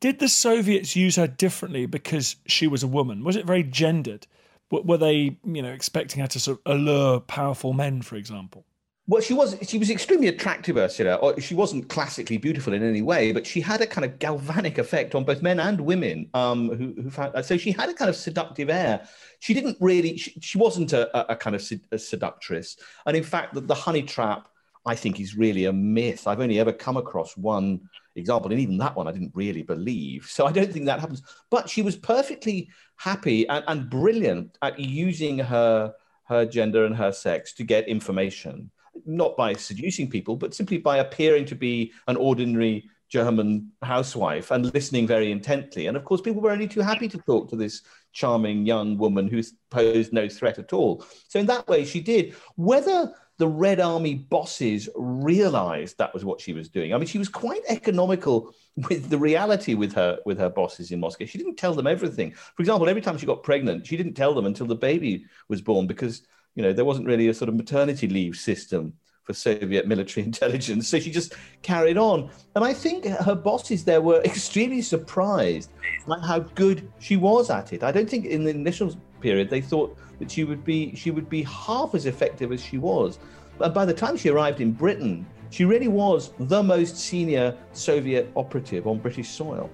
Did 0.02 0.18
the 0.18 0.28
Soviets 0.28 0.96
use 0.96 1.16
her 1.16 1.28
differently 1.28 1.86
because 1.86 2.36
she 2.48 2.68
was 2.68 2.82
a 2.82 2.88
woman? 2.88 3.24
Was 3.24 3.36
it 3.36 3.46
very 3.46 3.64
gendered? 3.64 4.28
Were 4.72 4.98
they, 4.98 5.38
you 5.46 5.62
know, 5.62 5.72
expecting 5.72 6.22
her 6.22 6.28
to 6.28 6.40
sort 6.40 6.60
of 6.66 6.74
allure 6.74 7.20
powerful 7.20 7.74
men, 7.74 8.02
for 8.02 8.16
example? 8.16 8.66
Well, 9.08 9.22
she 9.22 9.34
was 9.34 9.58
she 9.68 9.78
was 9.78 9.90
extremely 9.90 10.28
attractive, 10.28 10.78
Ursula. 10.78 11.40
She 11.42 11.54
wasn't 11.54 11.90
classically 11.90 12.38
beautiful 12.38 12.74
in 12.74 12.82
any 12.82 13.02
way, 13.02 13.32
but 13.32 13.46
she 13.46 13.60
had 13.60 13.82
a 13.82 13.88
kind 13.88 14.06
of 14.06 14.18
galvanic 14.20 14.78
effect 14.78 15.14
on 15.14 15.24
both 15.24 15.42
men 15.42 15.60
and 15.60 15.82
women. 15.82 16.30
Um, 16.34 16.70
who, 16.70 17.02
who 17.02 17.10
found 17.10 17.46
so 17.46 17.58
she 17.58 17.72
had 17.72 17.90
a 17.90 17.94
kind 17.94 18.10
of 18.10 18.16
seductive 18.16 18.70
air. 18.70 19.08
She 19.40 19.54
didn't 19.54 19.78
really. 19.82 20.18
She, 20.18 20.40
she 20.40 20.58
wasn't 20.58 20.94
a, 20.94 21.32
a, 21.32 21.36
kind 21.36 21.56
of 21.56 21.72
a 21.92 22.00
seductress, 22.00 22.78
and 23.06 23.18
in 23.18 23.24
fact, 23.24 23.54
the, 23.54 23.62
the 23.62 23.76
honey 23.76 24.04
trap 24.04 24.48
I 24.86 24.96
think 24.96 25.20
is 25.20 25.38
really 25.38 25.66
a 25.66 25.74
myth. 25.74 26.28
I've 26.28 26.40
only 26.40 26.60
ever 26.60 26.74
come 26.74 26.98
across 26.98 27.38
one 27.38 27.82
example, 28.16 28.52
and 28.52 28.60
even 28.60 28.78
that 28.80 28.96
one 28.96 29.08
I 29.08 29.12
didn't 29.12 29.32
really 29.36 29.62
believe. 29.62 30.26
So 30.26 30.46
I 30.46 30.52
don't 30.52 30.72
think 30.72 30.86
that 30.86 31.00
happens. 31.00 31.22
But 31.50 31.70
she 31.70 31.82
was 31.82 31.96
perfectly 31.96 32.70
happy 32.96 33.48
and, 33.48 33.64
and 33.68 33.90
brilliant 33.90 34.58
at 34.62 34.80
using 34.80 35.38
her 35.40 35.94
her 36.26 36.46
gender 36.46 36.86
and 36.86 36.96
her 36.96 37.12
sex 37.12 37.54
to 37.54 37.64
get 37.64 37.88
information, 37.90 38.72
not 39.06 39.36
by 39.36 39.54
seducing 39.54 40.10
people, 40.10 40.38
but 40.38 40.54
simply 40.54 40.78
by 40.78 40.98
appearing 40.98 41.44
to 41.46 41.56
be 41.56 41.92
an 42.08 42.16
ordinary 42.16 42.90
German 43.10 43.70
housewife 43.82 44.52
and 44.52 44.74
listening 44.74 45.06
very 45.06 45.32
intently. 45.32 45.88
And 45.88 45.98
of 45.98 46.06
course, 46.06 46.22
people 46.22 46.42
were 46.42 46.52
only 46.52 46.70
too 46.70 46.80
happy 46.80 47.10
to 47.10 47.18
talk 47.18 47.50
to 47.50 47.58
this 47.58 47.82
charming 48.14 48.66
young 48.66 48.98
woman 48.98 49.28
who 49.28 49.44
posed 49.70 50.14
no 50.14 50.30
threat 50.30 50.58
at 50.58 50.72
all. 50.72 51.06
So, 51.28 51.38
in 51.38 51.46
that 51.48 51.68
way, 51.68 51.84
she 51.84 52.00
did. 52.00 52.34
Whether 52.56 53.14
the 53.42 53.48
Red 53.48 53.80
Army 53.80 54.14
bosses 54.14 54.88
realized 54.96 55.98
that 55.98 56.14
was 56.14 56.24
what 56.24 56.40
she 56.40 56.54
was 56.54 56.70
doing. 56.70 56.94
I 56.94 56.98
mean, 57.00 57.08
she 57.08 57.18
was 57.18 57.28
quite 57.28 57.64
economical 57.70 58.54
with 58.88 59.10
the 59.10 59.18
reality 59.18 59.74
with 59.74 59.94
her 59.94 60.20
with 60.28 60.38
her 60.38 60.48
bosses 60.48 60.92
in 60.92 61.00
Moscow. 61.00 61.26
She 61.26 61.40
didn't 61.40 61.56
tell 61.56 61.74
them 61.74 61.88
everything. 61.88 62.34
For 62.34 62.62
example, 62.62 62.88
every 62.88 63.02
time 63.02 63.18
she 63.18 63.26
got 63.26 63.42
pregnant, 63.42 63.88
she 63.88 63.98
didn't 63.98 64.14
tell 64.14 64.36
them 64.36 64.46
until 64.46 64.68
the 64.68 64.76
baby 64.76 65.26
was 65.48 65.60
born 65.60 65.88
because 65.88 66.22
you 66.54 66.62
know 66.62 66.72
there 66.72 66.86
wasn't 66.86 67.08
really 67.08 67.30
a 67.30 67.34
sort 67.34 67.50
of 67.50 67.56
maternity 67.56 68.08
leave 68.08 68.36
system 68.36 68.94
for 69.24 69.34
Soviet 69.34 69.88
military 69.88 70.24
intelligence. 70.32 70.88
So 70.88 71.00
she 71.00 71.10
just 71.10 71.34
carried 71.64 71.98
on. 71.98 72.30
And 72.56 72.64
I 72.64 72.76
think 72.76 73.06
her 73.06 73.34
bosses 73.34 73.84
there 73.84 74.02
were 74.02 74.22
extremely 74.24 74.84
surprised 74.84 75.72
by 76.08 76.20
how 76.20 76.42
good 76.54 76.88
she 77.00 77.18
was 77.18 77.50
at 77.50 77.74
it. 77.74 77.82
I 77.82 77.92
don't 77.92 78.08
think 78.08 78.26
in 78.28 78.44
the 78.44 78.52
initial 78.52 78.96
period 79.22 79.50
they 79.50 79.62
thought 79.62 79.98
that 80.20 80.30
she 80.32 80.44
would 80.44 80.64
be 80.64 80.96
she 80.96 81.12
would 81.12 81.30
be 81.30 81.44
half 81.44 81.96
as 81.96 82.06
effective 82.06 82.52
as 82.52 82.64
she 82.64 82.78
was. 82.78 83.20
But 83.58 83.74
by 83.74 83.86
the 83.86 83.94
time 83.94 84.18
she 84.18 84.30
arrived 84.30 84.62
in 84.62 84.72
Britain, 84.72 85.26
she 85.50 85.66
really 85.66 85.88
was 85.88 86.32
the 86.40 86.64
most 86.64 86.98
senior 86.98 87.56
Soviet 87.74 88.32
operative 88.36 88.88
on 88.88 89.00
British 89.00 89.30
soil. 89.30 89.70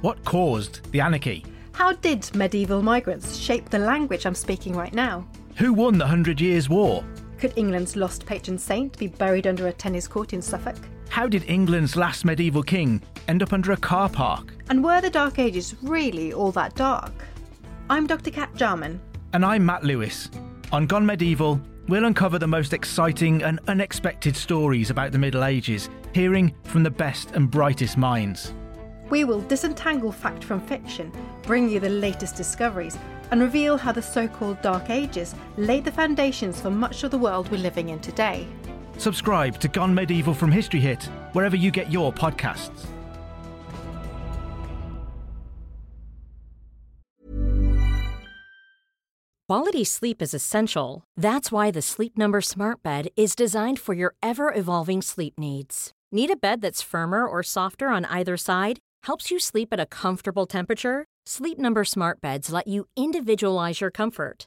What 0.00 0.22
caused 0.24 0.92
the 0.92 1.00
anarchy? 1.00 1.46
How 1.72 1.92
did 1.92 2.34
medieval 2.34 2.82
migrants 2.82 3.36
shape 3.36 3.70
the 3.70 3.78
language 3.78 4.26
I'm 4.26 4.34
speaking 4.34 4.74
right 4.76 4.92
now? 4.92 5.26
Who 5.56 5.72
won 5.72 5.96
the 5.96 6.06
Hundred 6.06 6.40
Years' 6.40 6.68
War? 6.68 7.02
Could 7.38 7.54
England's 7.56 7.96
lost 7.96 8.26
patron 8.26 8.58
saint 8.58 8.98
be 8.98 9.06
buried 9.06 9.46
under 9.46 9.66
a 9.66 9.72
tennis 9.72 10.06
court 10.06 10.32
in 10.32 10.42
Suffolk? 10.42 10.76
How 11.14 11.28
did 11.28 11.48
England's 11.48 11.94
last 11.94 12.24
medieval 12.24 12.64
king 12.64 13.00
end 13.28 13.40
up 13.40 13.52
under 13.52 13.70
a 13.70 13.76
car 13.76 14.08
park? 14.08 14.52
And 14.68 14.82
were 14.82 15.00
the 15.00 15.08
Dark 15.08 15.38
Ages 15.38 15.76
really 15.80 16.32
all 16.32 16.50
that 16.50 16.74
dark? 16.74 17.12
I'm 17.88 18.08
Dr. 18.08 18.32
Cat 18.32 18.52
Jarman. 18.56 19.00
And 19.32 19.44
I'm 19.44 19.64
Matt 19.64 19.84
Lewis. 19.84 20.28
On 20.72 20.88
Gone 20.88 21.06
Medieval, 21.06 21.60
we'll 21.86 22.06
uncover 22.06 22.40
the 22.40 22.48
most 22.48 22.72
exciting 22.72 23.44
and 23.44 23.60
unexpected 23.68 24.34
stories 24.34 24.90
about 24.90 25.12
the 25.12 25.18
Middle 25.20 25.44
Ages, 25.44 25.88
hearing 26.12 26.52
from 26.64 26.82
the 26.82 26.90
best 26.90 27.30
and 27.30 27.48
brightest 27.48 27.96
minds. 27.96 28.52
We 29.08 29.22
will 29.22 29.42
disentangle 29.42 30.10
fact 30.10 30.42
from 30.42 30.60
fiction, 30.66 31.12
bring 31.42 31.68
you 31.68 31.78
the 31.78 31.90
latest 31.90 32.34
discoveries, 32.34 32.98
and 33.30 33.40
reveal 33.40 33.76
how 33.76 33.92
the 33.92 34.02
so 34.02 34.26
called 34.26 34.60
Dark 34.62 34.90
Ages 34.90 35.36
laid 35.58 35.84
the 35.84 35.92
foundations 35.92 36.60
for 36.60 36.70
much 36.70 37.04
of 37.04 37.12
the 37.12 37.18
world 37.18 37.52
we're 37.52 37.58
living 37.58 37.90
in 37.90 38.00
today. 38.00 38.48
Subscribe 38.98 39.58
to 39.60 39.68
Gone 39.68 39.94
Medieval 39.94 40.34
from 40.34 40.50
History 40.50 40.80
Hit 40.80 41.04
wherever 41.32 41.56
you 41.56 41.70
get 41.70 41.90
your 41.90 42.12
podcasts. 42.12 42.86
Quality 49.46 49.84
sleep 49.84 50.22
is 50.22 50.32
essential. 50.32 51.04
That's 51.18 51.52
why 51.52 51.70
the 51.70 51.82
Sleep 51.82 52.16
Number 52.16 52.40
Smart 52.40 52.82
Bed 52.82 53.08
is 53.14 53.36
designed 53.36 53.78
for 53.78 53.92
your 53.92 54.14
ever 54.22 54.52
evolving 54.54 55.02
sleep 55.02 55.34
needs. 55.38 55.92
Need 56.10 56.30
a 56.30 56.36
bed 56.36 56.62
that's 56.62 56.80
firmer 56.80 57.26
or 57.26 57.42
softer 57.42 57.88
on 57.88 58.06
either 58.06 58.38
side? 58.38 58.78
Helps 59.02 59.30
you 59.30 59.38
sleep 59.38 59.68
at 59.72 59.78
a 59.78 59.86
comfortable 59.86 60.46
temperature? 60.46 61.04
Sleep 61.26 61.58
Number 61.58 61.84
Smart 61.84 62.22
Beds 62.22 62.50
let 62.50 62.66
you 62.66 62.86
individualize 62.96 63.82
your 63.82 63.90
comfort 63.90 64.46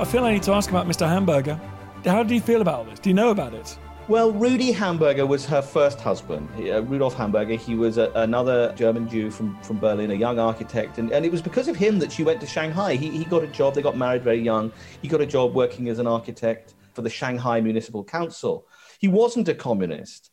I 0.00 0.04
feel 0.06 0.24
I 0.24 0.32
need 0.32 0.42
to 0.44 0.52
ask 0.52 0.70
about 0.70 0.88
Mr. 0.88 1.06
Hamburger. 1.06 1.60
How 2.06 2.22
did 2.22 2.32
he 2.32 2.40
feel 2.40 2.62
about 2.62 2.74
all 2.74 2.84
this? 2.84 2.98
Do 2.98 3.10
you 3.10 3.14
know 3.14 3.32
about 3.32 3.52
it? 3.52 3.78
Well, 4.08 4.32
Rudy 4.32 4.72
Hamburger 4.72 5.26
was 5.26 5.44
her 5.44 5.60
first 5.60 6.00
husband. 6.00 6.48
Uh, 6.56 6.82
Rudolf 6.84 7.12
Hamburger, 7.12 7.56
he 7.56 7.74
was 7.74 7.98
a, 7.98 8.10
another 8.14 8.72
German 8.76 9.06
Jew 9.06 9.30
from, 9.30 9.60
from 9.62 9.78
Berlin, 9.78 10.10
a 10.10 10.14
young 10.14 10.38
architect. 10.38 10.96
And, 10.96 11.12
and 11.12 11.26
it 11.26 11.30
was 11.30 11.42
because 11.42 11.68
of 11.68 11.76
him 11.76 11.98
that 11.98 12.10
she 12.10 12.24
went 12.24 12.40
to 12.40 12.46
Shanghai. 12.46 12.94
He, 12.94 13.10
he 13.10 13.26
got 13.26 13.44
a 13.44 13.46
job, 13.48 13.74
they 13.74 13.82
got 13.82 13.94
married 13.94 14.22
very 14.22 14.40
young. 14.40 14.72
He 15.02 15.06
got 15.06 15.20
a 15.20 15.26
job 15.26 15.54
working 15.54 15.90
as 15.90 15.98
an 15.98 16.06
architect 16.06 16.72
for 16.94 17.02
the 17.02 17.10
Shanghai 17.10 17.60
Municipal 17.60 18.02
Council. 18.02 18.66
He 19.00 19.08
wasn't 19.08 19.48
a 19.48 19.54
communist, 19.54 20.30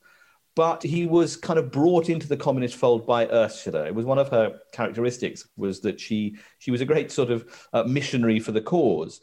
but 0.56 0.82
he 0.82 1.08
was 1.08 1.36
kind 1.36 1.60
of 1.60 1.72
brought 1.72 2.08
into 2.08 2.30
the 2.30 2.38
communist 2.38 2.78
fold 2.78 3.06
by 3.06 3.28
Ursula. 3.28 3.86
It 3.86 3.96
was 3.96 4.06
one 4.06 4.18
of 4.18 4.30
her 4.30 4.60
characteristics 4.72 5.46
was 5.58 5.82
that 5.82 6.00
she, 6.00 6.38
she 6.60 6.72
was 6.72 6.80
a 6.80 6.86
great 6.86 7.12
sort 7.12 7.32
of 7.32 7.70
uh, 7.74 7.84
missionary 7.84 8.40
for 8.40 8.54
the 8.54 8.62
cause. 8.62 9.20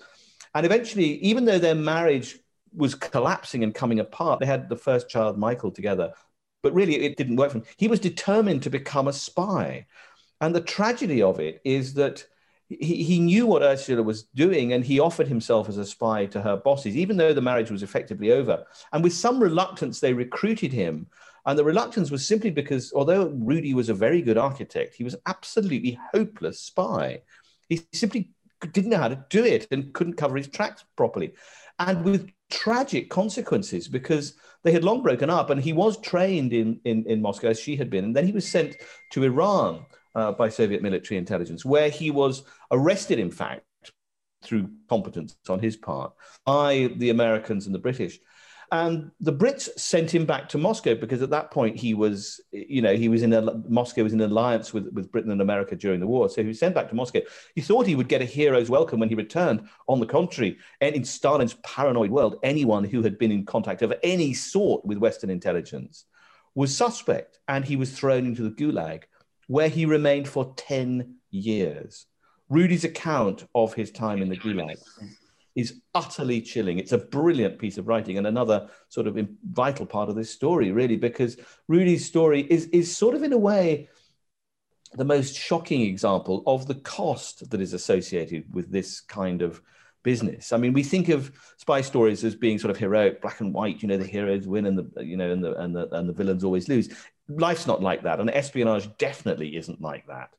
And 0.54 0.64
eventually, 0.64 1.18
even 1.18 1.44
though 1.44 1.58
their 1.58 1.74
marriage 1.74 2.38
was 2.74 2.94
collapsing 2.94 3.62
and 3.62 3.74
coming 3.74 4.00
apart. 4.00 4.40
They 4.40 4.46
had 4.46 4.68
the 4.68 4.76
first 4.76 5.08
child, 5.08 5.38
Michael, 5.38 5.70
together, 5.70 6.12
but 6.62 6.74
really 6.74 6.96
it 6.96 7.16
didn't 7.16 7.36
work 7.36 7.52
for 7.52 7.58
him. 7.58 7.64
He 7.76 7.88
was 7.88 8.00
determined 8.00 8.62
to 8.62 8.70
become 8.70 9.08
a 9.08 9.12
spy. 9.12 9.86
And 10.40 10.54
the 10.54 10.60
tragedy 10.60 11.22
of 11.22 11.40
it 11.40 11.60
is 11.64 11.94
that 11.94 12.26
he, 12.68 13.02
he 13.04 13.18
knew 13.20 13.46
what 13.46 13.62
Ursula 13.62 14.02
was 14.02 14.24
doing 14.34 14.72
and 14.72 14.84
he 14.84 14.98
offered 14.98 15.28
himself 15.28 15.68
as 15.68 15.78
a 15.78 15.86
spy 15.86 16.26
to 16.26 16.42
her 16.42 16.56
bosses, 16.56 16.96
even 16.96 17.16
though 17.16 17.32
the 17.32 17.40
marriage 17.40 17.70
was 17.70 17.82
effectively 17.82 18.32
over. 18.32 18.64
And 18.92 19.04
with 19.04 19.12
some 19.12 19.40
reluctance, 19.40 20.00
they 20.00 20.12
recruited 20.12 20.72
him. 20.72 21.06
And 21.46 21.58
the 21.58 21.64
reluctance 21.64 22.10
was 22.10 22.26
simply 22.26 22.50
because, 22.50 22.92
although 22.94 23.28
Rudy 23.28 23.74
was 23.74 23.90
a 23.90 23.94
very 23.94 24.22
good 24.22 24.38
architect, 24.38 24.94
he 24.94 25.04
was 25.04 25.14
absolutely 25.26 25.98
hopeless 26.12 26.58
spy. 26.58 27.20
He 27.68 27.82
simply 27.92 28.30
didn't 28.72 28.90
know 28.90 28.98
how 28.98 29.08
to 29.08 29.24
do 29.30 29.44
it 29.44 29.66
and 29.70 29.92
couldn't 29.92 30.14
cover 30.14 30.36
his 30.36 30.48
tracks 30.48 30.84
properly. 30.96 31.32
And 31.78 32.04
with 32.04 32.30
tragic 32.50 33.10
consequences 33.10 33.88
because 33.88 34.34
they 34.62 34.72
had 34.72 34.84
long 34.84 35.02
broken 35.02 35.30
up 35.30 35.50
and 35.50 35.60
he 35.60 35.72
was 35.72 36.00
trained 36.00 36.52
in, 36.52 36.80
in, 36.84 37.04
in 37.06 37.20
Moscow 37.20 37.48
as 37.48 37.60
she 37.60 37.76
had 37.76 37.90
been. 37.90 38.04
And 38.04 38.16
then 38.16 38.26
he 38.26 38.32
was 38.32 38.48
sent 38.48 38.76
to 39.12 39.24
Iran 39.24 39.84
uh, 40.14 40.32
by 40.32 40.48
Soviet 40.48 40.82
military 40.82 41.18
intelligence, 41.18 41.64
where 41.64 41.88
he 41.88 42.10
was 42.10 42.44
arrested, 42.70 43.18
in 43.18 43.30
fact, 43.30 43.64
through 44.42 44.70
competence 44.88 45.36
on 45.48 45.58
his 45.58 45.76
part 45.76 46.12
by 46.44 46.90
the 46.96 47.10
Americans 47.10 47.66
and 47.66 47.74
the 47.74 47.80
British. 47.80 48.18
And 48.74 49.12
the 49.20 49.32
Brits 49.32 49.68
sent 49.78 50.12
him 50.12 50.26
back 50.26 50.48
to 50.48 50.58
Moscow 50.58 50.96
because 50.96 51.22
at 51.22 51.30
that 51.30 51.52
point 51.52 51.76
he 51.76 51.94
was, 51.94 52.40
you 52.50 52.82
know, 52.82 52.96
he 52.96 53.08
was 53.08 53.22
in 53.22 53.32
a, 53.32 53.40
Moscow 53.68 54.02
was 54.02 54.12
in 54.12 54.20
alliance 54.20 54.74
with, 54.74 54.88
with 54.92 55.12
Britain 55.12 55.30
and 55.30 55.40
America 55.40 55.76
during 55.76 56.00
the 56.00 56.08
war. 56.08 56.28
So 56.28 56.42
he 56.42 56.48
was 56.48 56.58
sent 56.58 56.74
back 56.74 56.88
to 56.88 56.96
Moscow. 56.96 57.20
He 57.54 57.60
thought 57.60 57.86
he 57.86 57.94
would 57.94 58.08
get 58.08 58.20
a 58.20 58.24
hero's 58.24 58.68
welcome 58.70 58.98
when 58.98 59.08
he 59.08 59.14
returned. 59.14 59.68
On 59.86 60.00
the 60.00 60.06
contrary, 60.06 60.58
and 60.80 60.96
in 60.96 61.04
Stalin's 61.04 61.54
paranoid 61.62 62.10
world, 62.10 62.40
anyone 62.42 62.82
who 62.82 63.00
had 63.00 63.16
been 63.16 63.30
in 63.30 63.46
contact 63.46 63.82
of 63.82 63.94
any 64.02 64.34
sort 64.34 64.84
with 64.84 64.98
Western 64.98 65.30
intelligence 65.30 66.06
was 66.56 66.76
suspect, 66.76 67.38
and 67.46 67.64
he 67.64 67.76
was 67.76 67.92
thrown 67.92 68.26
into 68.26 68.42
the 68.42 68.50
Gulag, 68.50 69.04
where 69.46 69.68
he 69.68 69.86
remained 69.86 70.26
for 70.26 70.52
10 70.56 71.14
years. 71.30 72.06
Rudy's 72.48 72.82
account 72.82 73.46
of 73.54 73.74
his 73.74 73.92
time 73.92 74.20
in 74.20 74.30
the 74.30 74.36
Gulag 74.36 74.78
is 75.54 75.80
utterly 75.94 76.40
chilling. 76.40 76.78
It's 76.78 76.92
a 76.92 76.98
brilliant 76.98 77.58
piece 77.58 77.78
of 77.78 77.86
writing 77.86 78.18
and 78.18 78.26
another 78.26 78.68
sort 78.88 79.06
of 79.06 79.18
vital 79.50 79.86
part 79.86 80.08
of 80.08 80.16
this 80.16 80.30
story, 80.30 80.72
really, 80.72 80.96
because 80.96 81.36
Rudy's 81.68 82.04
story 82.04 82.40
is, 82.42 82.66
is 82.66 82.96
sort 82.96 83.14
of, 83.14 83.22
in 83.22 83.32
a 83.32 83.38
way, 83.38 83.88
the 84.94 85.04
most 85.04 85.36
shocking 85.36 85.82
example 85.82 86.42
of 86.46 86.66
the 86.66 86.76
cost 86.76 87.50
that 87.50 87.60
is 87.60 87.72
associated 87.72 88.52
with 88.52 88.70
this 88.70 89.00
kind 89.00 89.42
of 89.42 89.60
business. 90.02 90.52
I 90.52 90.56
mean, 90.56 90.72
we 90.72 90.82
think 90.82 91.08
of 91.08 91.32
spy 91.56 91.80
stories 91.80 92.22
as 92.24 92.36
being 92.36 92.58
sort 92.58 92.70
of 92.70 92.76
heroic, 92.76 93.20
black 93.20 93.40
and 93.40 93.52
white. 93.52 93.82
You 93.82 93.88
know, 93.88 93.96
the 93.96 94.06
heroes 94.06 94.46
win 94.46 94.66
and 94.66 94.78
the 94.78 95.04
you 95.04 95.16
know 95.16 95.30
and 95.32 95.42
the 95.42 95.54
and 95.54 95.74
the 95.74 95.88
and 95.96 96.08
the 96.08 96.12
villains 96.12 96.44
always 96.44 96.68
lose. 96.68 96.90
Life's 97.28 97.66
not 97.66 97.82
like 97.82 98.02
that, 98.02 98.20
and 98.20 98.30
espionage 98.30 98.88
definitely 98.98 99.56
isn't 99.56 99.80
like 99.80 100.06
that. 100.06 100.30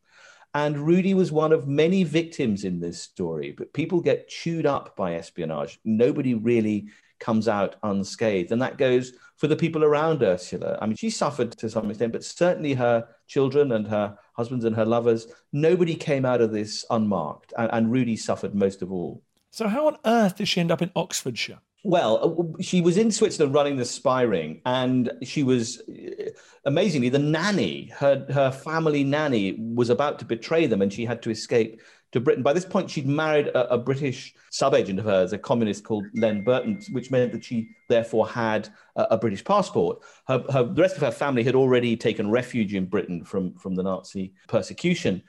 And 0.55 0.77
Rudy 0.77 1.13
was 1.13 1.33
one 1.33 1.51
of 1.51 1.67
many 1.67 2.05
victims 2.05 2.63
in 2.63 2.79
this 2.79 3.01
story, 3.01 3.51
but 3.51 3.73
people 3.73 3.99
get 3.99 4.29
chewed 4.29 4.65
up 4.65 4.95
by 4.95 5.15
espionage. 5.15 5.81
Nobody 5.83 6.33
really 6.33 6.87
comes 7.19 7.49
out 7.49 7.75
unscathed. 7.83 8.53
And 8.53 8.61
that 8.61 8.77
goes 8.77 9.11
for 9.35 9.47
the 9.47 9.57
people 9.57 9.83
around 9.83 10.23
Ursula. 10.23 10.77
I 10.81 10.85
mean, 10.85 10.95
she 10.95 11.09
suffered 11.09 11.51
to 11.57 11.69
some 11.69 11.89
extent, 11.89 12.13
but 12.13 12.23
certainly 12.23 12.73
her 12.73 13.05
children 13.27 13.73
and 13.73 13.85
her 13.87 14.17
husbands 14.33 14.63
and 14.63 14.73
her 14.77 14.85
lovers, 14.85 15.27
nobody 15.51 15.93
came 15.93 16.23
out 16.23 16.39
of 16.39 16.53
this 16.53 16.85
unmarked. 16.89 17.53
And, 17.57 17.69
and 17.73 17.91
Rudy 17.91 18.15
suffered 18.15 18.55
most 18.55 18.81
of 18.81 18.93
all. 18.93 19.21
So, 19.51 19.67
how 19.67 19.87
on 19.87 19.97
earth 20.05 20.37
did 20.37 20.47
she 20.47 20.61
end 20.61 20.71
up 20.71 20.81
in 20.81 20.91
Oxfordshire? 20.95 21.59
Well, 21.85 22.57
uh, 22.57 22.63
she 22.63 22.81
was 22.81 22.97
in 22.97 23.11
Switzerland 23.11 23.53
running 23.53 23.77
the 23.77 23.85
spy 23.85 24.23
ring, 24.23 24.59
and 24.65 25.11
she 25.21 25.43
was 25.43 25.81
uh, 25.81 26.31
amazingly 26.65 27.09
the 27.09 27.19
nanny. 27.19 27.91
Her 27.95 28.25
her 28.33 28.49
family 28.49 29.03
nanny 29.03 29.55
was 29.59 29.91
about 29.91 30.17
to 30.19 30.25
betray 30.25 30.65
them, 30.65 30.81
and 30.81 30.91
she 30.91 31.05
had 31.05 31.21
to 31.21 31.29
escape 31.29 31.79
to 32.11 32.19
Britain. 32.19 32.41
By 32.41 32.53
this 32.53 32.65
point, 32.65 32.89
she'd 32.89 33.05
married 33.05 33.49
a, 33.49 33.75
a 33.75 33.77
British 33.77 34.33
subagent 34.49 34.97
of 34.97 35.05
hers, 35.05 35.31
a 35.31 35.37
communist 35.37 35.83
called 35.83 36.05
Len 36.15 36.43
Burton, 36.43 36.81
which 36.91 37.11
meant 37.11 37.31
that 37.33 37.43
she 37.43 37.69
therefore 37.87 38.27
had 38.27 38.69
a, 38.95 39.03
a 39.11 39.17
British 39.19 39.43
passport. 39.43 39.99
Her, 40.27 40.43
her, 40.51 40.63
the 40.63 40.81
rest 40.81 40.95
of 40.95 41.03
her 41.03 41.11
family 41.11 41.43
had 41.43 41.53
already 41.53 41.95
taken 41.95 42.31
refuge 42.31 42.73
in 42.73 42.87
Britain 42.87 43.23
from 43.23 43.53
from 43.59 43.75
the 43.75 43.83
Nazi 43.83 44.33
persecution. 44.47 45.21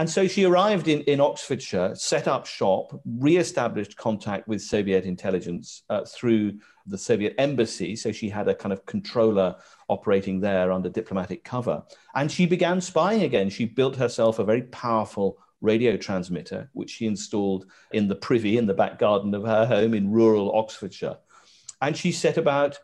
And 0.00 0.08
so 0.08 0.26
she 0.26 0.44
arrived 0.44 0.88
in, 0.88 1.02
in 1.02 1.20
Oxfordshire, 1.20 1.94
set 1.94 2.26
up 2.26 2.46
shop, 2.46 2.98
re-established 3.04 3.98
contact 3.98 4.48
with 4.48 4.62
Soviet 4.62 5.04
intelligence 5.04 5.82
uh, 5.90 6.06
through 6.06 6.58
the 6.86 6.96
Soviet 6.96 7.34
embassy. 7.36 7.94
So 7.96 8.10
she 8.10 8.30
had 8.30 8.48
a 8.48 8.54
kind 8.54 8.72
of 8.72 8.86
controller 8.86 9.56
operating 9.90 10.40
there 10.40 10.72
under 10.72 10.88
diplomatic 10.88 11.44
cover. 11.44 11.82
And 12.14 12.32
she 12.32 12.46
began 12.46 12.80
spying 12.80 13.24
again. 13.24 13.50
She 13.50 13.66
built 13.66 13.94
herself 13.94 14.38
a 14.38 14.44
very 14.44 14.62
powerful 14.62 15.36
radio 15.60 15.98
transmitter, 15.98 16.70
which 16.72 16.92
she 16.92 17.04
installed 17.04 17.66
in 17.92 18.08
the 18.08 18.16
privy 18.16 18.56
in 18.56 18.64
the 18.64 18.72
back 18.72 18.98
garden 18.98 19.34
of 19.34 19.44
her 19.44 19.66
home 19.66 19.92
in 19.92 20.10
rural 20.10 20.56
Oxfordshire. 20.56 21.18
And 21.82 21.94
she 21.94 22.10
set 22.10 22.38
about 22.38 22.78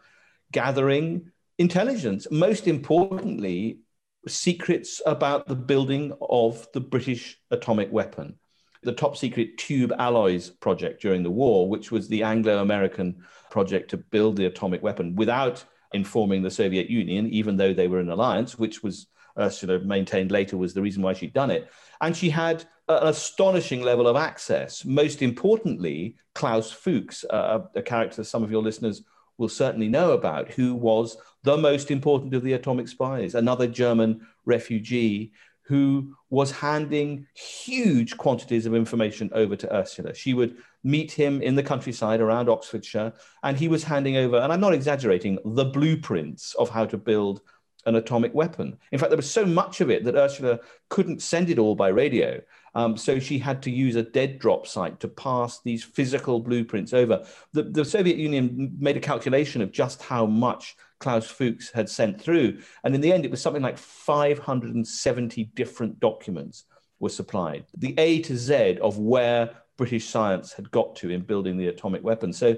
gathering 0.52 1.30
intelligence. 1.56 2.26
Most 2.30 2.68
importantly, 2.68 3.78
secrets 4.28 5.00
about 5.06 5.46
the 5.46 5.56
building 5.56 6.12
of 6.20 6.66
the 6.72 6.80
British 6.80 7.38
atomic 7.50 7.90
weapon. 7.92 8.38
The 8.82 8.92
top 8.92 9.16
secret 9.16 9.58
Tube 9.58 9.92
Alloys 9.98 10.50
project 10.50 11.02
during 11.02 11.22
the 11.22 11.30
war, 11.30 11.68
which 11.68 11.90
was 11.90 12.08
the 12.08 12.22
Anglo 12.22 12.60
American 12.60 13.24
project 13.50 13.90
to 13.90 13.96
build 13.96 14.36
the 14.36 14.46
atomic 14.46 14.82
weapon 14.82 15.16
without 15.16 15.64
informing 15.92 16.42
the 16.42 16.50
Soviet 16.50 16.88
Union, 16.90 17.28
even 17.30 17.56
though 17.56 17.72
they 17.72 17.88
were 17.88 18.00
in 18.00 18.10
alliance, 18.10 18.58
which 18.58 18.82
was 18.82 19.06
Ursula 19.38 19.78
maintained 19.80 20.30
later 20.30 20.56
was 20.56 20.74
the 20.74 20.82
reason 20.82 21.02
why 21.02 21.12
she'd 21.12 21.32
done 21.32 21.50
it. 21.50 21.70
And 22.00 22.16
she 22.16 22.30
had 22.30 22.64
an 22.88 23.08
astonishing 23.08 23.82
level 23.82 24.06
of 24.06 24.16
access. 24.16 24.84
Most 24.84 25.22
importantly, 25.22 26.16
Klaus 26.34 26.70
Fuchs, 26.70 27.24
uh, 27.28 27.60
a 27.74 27.82
character 27.82 28.24
some 28.24 28.42
of 28.42 28.50
your 28.50 28.62
listeners 28.62 29.02
will 29.38 29.48
certainly 29.48 29.88
know 29.88 30.12
about, 30.12 30.50
who 30.50 30.74
was 30.74 31.16
the 31.46 31.56
most 31.56 31.92
important 31.92 32.34
of 32.34 32.42
the 32.42 32.54
atomic 32.54 32.88
spies, 32.88 33.36
another 33.36 33.68
German 33.68 34.26
refugee 34.46 35.32
who 35.62 36.12
was 36.28 36.50
handing 36.50 37.24
huge 37.34 38.16
quantities 38.16 38.66
of 38.66 38.74
information 38.74 39.30
over 39.32 39.54
to 39.54 39.72
Ursula. 39.72 40.12
She 40.12 40.34
would 40.34 40.56
meet 40.82 41.12
him 41.12 41.40
in 41.42 41.54
the 41.54 41.62
countryside 41.62 42.20
around 42.20 42.48
Oxfordshire, 42.48 43.12
and 43.44 43.56
he 43.56 43.68
was 43.68 43.84
handing 43.84 44.16
over, 44.16 44.38
and 44.38 44.52
I'm 44.52 44.60
not 44.60 44.74
exaggerating, 44.74 45.38
the 45.44 45.64
blueprints 45.64 46.54
of 46.54 46.68
how 46.68 46.84
to 46.86 46.98
build 46.98 47.42
an 47.86 47.94
atomic 47.94 48.34
weapon. 48.34 48.76
In 48.90 48.98
fact, 48.98 49.10
there 49.10 49.16
was 49.16 49.30
so 49.30 49.46
much 49.46 49.80
of 49.80 49.88
it 49.88 50.02
that 50.02 50.16
Ursula 50.16 50.58
couldn't 50.88 51.22
send 51.22 51.48
it 51.48 51.60
all 51.60 51.76
by 51.76 51.88
radio. 51.88 52.40
Um, 52.74 52.96
so 52.96 53.20
she 53.20 53.38
had 53.38 53.62
to 53.62 53.70
use 53.70 53.94
a 53.94 54.02
dead 54.02 54.40
drop 54.40 54.66
site 54.66 54.98
to 55.00 55.08
pass 55.08 55.60
these 55.60 55.84
physical 55.84 56.40
blueprints 56.40 56.92
over. 56.92 57.24
The, 57.52 57.62
the 57.62 57.84
Soviet 57.84 58.16
Union 58.16 58.76
made 58.80 58.96
a 58.96 59.00
calculation 59.00 59.62
of 59.62 59.70
just 59.70 60.02
how 60.02 60.26
much 60.26 60.76
Klaus 60.98 61.26
Fuchs 61.30 61.70
had 61.70 61.88
sent 61.88 62.20
through. 62.20 62.58
And 62.84 62.94
in 62.94 63.00
the 63.00 63.12
end, 63.12 63.24
it 63.24 63.30
was 63.30 63.40
something 63.40 63.62
like 63.62 63.78
570 63.78 65.44
different 65.54 66.00
documents 66.00 66.64
were 66.98 67.10
supplied, 67.10 67.66
the 67.76 67.94
A 67.98 68.22
to 68.22 68.36
Z 68.36 68.78
of 68.80 68.98
where 68.98 69.50
British 69.76 70.08
science 70.08 70.52
had 70.52 70.70
got 70.70 70.96
to 70.96 71.10
in 71.10 71.20
building 71.20 71.58
the 71.58 71.68
atomic 71.68 72.02
weapon. 72.02 72.32
So 72.32 72.56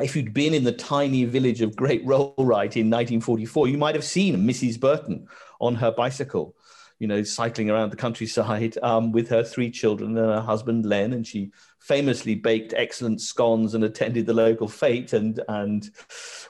if 0.00 0.14
you'd 0.14 0.34
been 0.34 0.54
in 0.54 0.64
the 0.64 0.72
tiny 0.72 1.24
village 1.24 1.60
of 1.60 1.74
Great 1.74 2.04
Rollright 2.04 2.76
in 2.76 2.90
1944, 2.90 3.68
you 3.68 3.78
might 3.78 3.94
have 3.94 4.04
seen 4.04 4.36
Mrs. 4.36 4.78
Burton 4.78 5.26
on 5.60 5.74
her 5.74 5.90
bicycle 5.90 6.54
you 6.98 7.06
know, 7.06 7.22
cycling 7.22 7.70
around 7.70 7.90
the 7.90 7.96
countryside 7.96 8.76
um, 8.82 9.12
with 9.12 9.28
her 9.28 9.44
three 9.44 9.70
children 9.70 10.16
and 10.16 10.26
her 10.26 10.40
husband 10.40 10.84
Len, 10.84 11.12
and 11.12 11.26
she 11.26 11.50
famously 11.78 12.34
baked 12.34 12.74
excellent 12.76 13.20
scones 13.20 13.74
and 13.74 13.84
attended 13.84 14.26
the 14.26 14.34
local 14.34 14.68
fete 14.68 15.12
and 15.12 15.40
and 15.48 15.90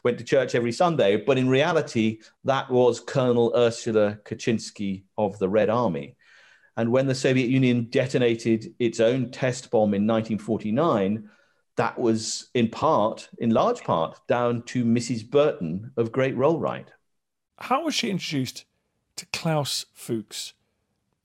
went 0.05 0.19
to 0.19 0.25
church 0.25 0.55
every 0.55 0.73
Sunday. 0.73 1.17
But 1.17 1.39
in 1.39 1.49
reality, 1.49 2.21
that 2.45 2.71
was 2.71 3.01
Colonel 3.01 3.53
Ursula 3.55 4.19
Kuczynski 4.25 5.05
of 5.17 5.39
the 5.39 5.49
Red 5.49 5.71
Army. 5.71 6.17
And 6.77 6.93
when 6.93 7.09
the 7.09 7.15
Soviet 7.15 7.51
Union 7.51 7.89
detonated 7.91 8.73
its 8.79 9.01
own 9.01 9.33
test 9.33 9.71
bomb 9.71 9.95
in 9.95 10.07
1949, 10.07 11.29
that 11.77 11.99
was 11.99 12.51
in 12.55 12.69
part, 12.69 13.29
in 13.39 13.51
large 13.51 13.83
part, 13.83 14.21
down 14.29 14.63
to 14.63 14.85
Mrs. 14.85 15.29
Burton 15.29 15.93
of 15.97 16.13
Great 16.13 16.37
Rollright. 16.37 16.87
How 17.59 17.85
was 17.85 17.95
she 17.95 18.11
introduced 18.11 18.65
to 19.19 19.27
Klaus 19.27 19.87
Fuchs, 19.93 20.55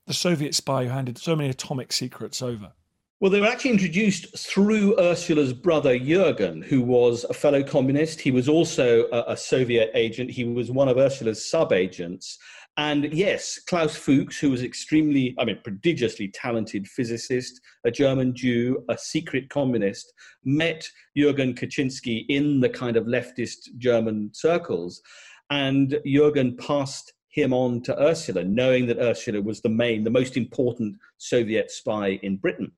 the 0.06 0.14
Soviet 0.14 0.54
spy 0.54 0.84
who 0.84 0.90
handed 0.90 1.18
so 1.18 1.34
many 1.34 1.48
atomic 1.48 1.92
secrets 1.92 2.42
over? 2.42 2.72
Well, 3.20 3.30
they 3.30 3.40
were 3.40 3.46
actually 3.46 3.70
introduced 3.70 4.36
through 4.36 4.98
Ursula's 5.00 5.54
brother 5.54 5.98
Jurgen, 5.98 6.60
who 6.60 6.82
was 6.82 7.24
a 7.24 7.32
fellow 7.32 7.62
communist. 7.62 8.20
He 8.20 8.30
was 8.30 8.50
also 8.50 9.06
a, 9.12 9.32
a 9.32 9.36
Soviet 9.36 9.90
agent. 9.94 10.30
He 10.30 10.44
was 10.44 10.70
one 10.70 10.88
of 10.88 10.98
Ursula's 10.98 11.48
sub 11.48 11.72
agents. 11.72 12.38
And 12.76 13.14
yes, 13.14 13.58
Klaus 13.60 13.96
Fuchs, 13.96 14.38
who 14.38 14.50
was 14.50 14.62
extremely, 14.62 15.34
I 15.38 15.46
mean, 15.46 15.58
prodigiously 15.64 16.28
talented 16.28 16.86
physicist, 16.86 17.62
a 17.84 17.90
German 17.90 18.34
Jew, 18.34 18.84
a 18.90 18.98
secret 18.98 19.48
communist, 19.48 20.12
met 20.44 20.86
Jürgen 21.16 21.56
Kuczynski 21.56 22.26
in 22.28 22.60
the 22.60 22.68
kind 22.68 22.98
of 22.98 23.06
leftist 23.06 23.74
German 23.78 24.30
circles. 24.34 25.00
And 25.50 25.98
Jürgen 26.04 26.58
passed 26.58 27.13
him 27.34 27.52
on 27.52 27.82
to 27.82 28.00
Ursula, 28.00 28.44
knowing 28.44 28.86
that 28.86 28.98
Ursula 28.98 29.42
was 29.42 29.60
the 29.60 29.68
main, 29.68 30.04
the 30.04 30.10
most 30.10 30.36
important 30.36 30.96
Soviet 31.18 31.70
spy 31.70 32.20
in 32.22 32.36
Britain. 32.36 32.70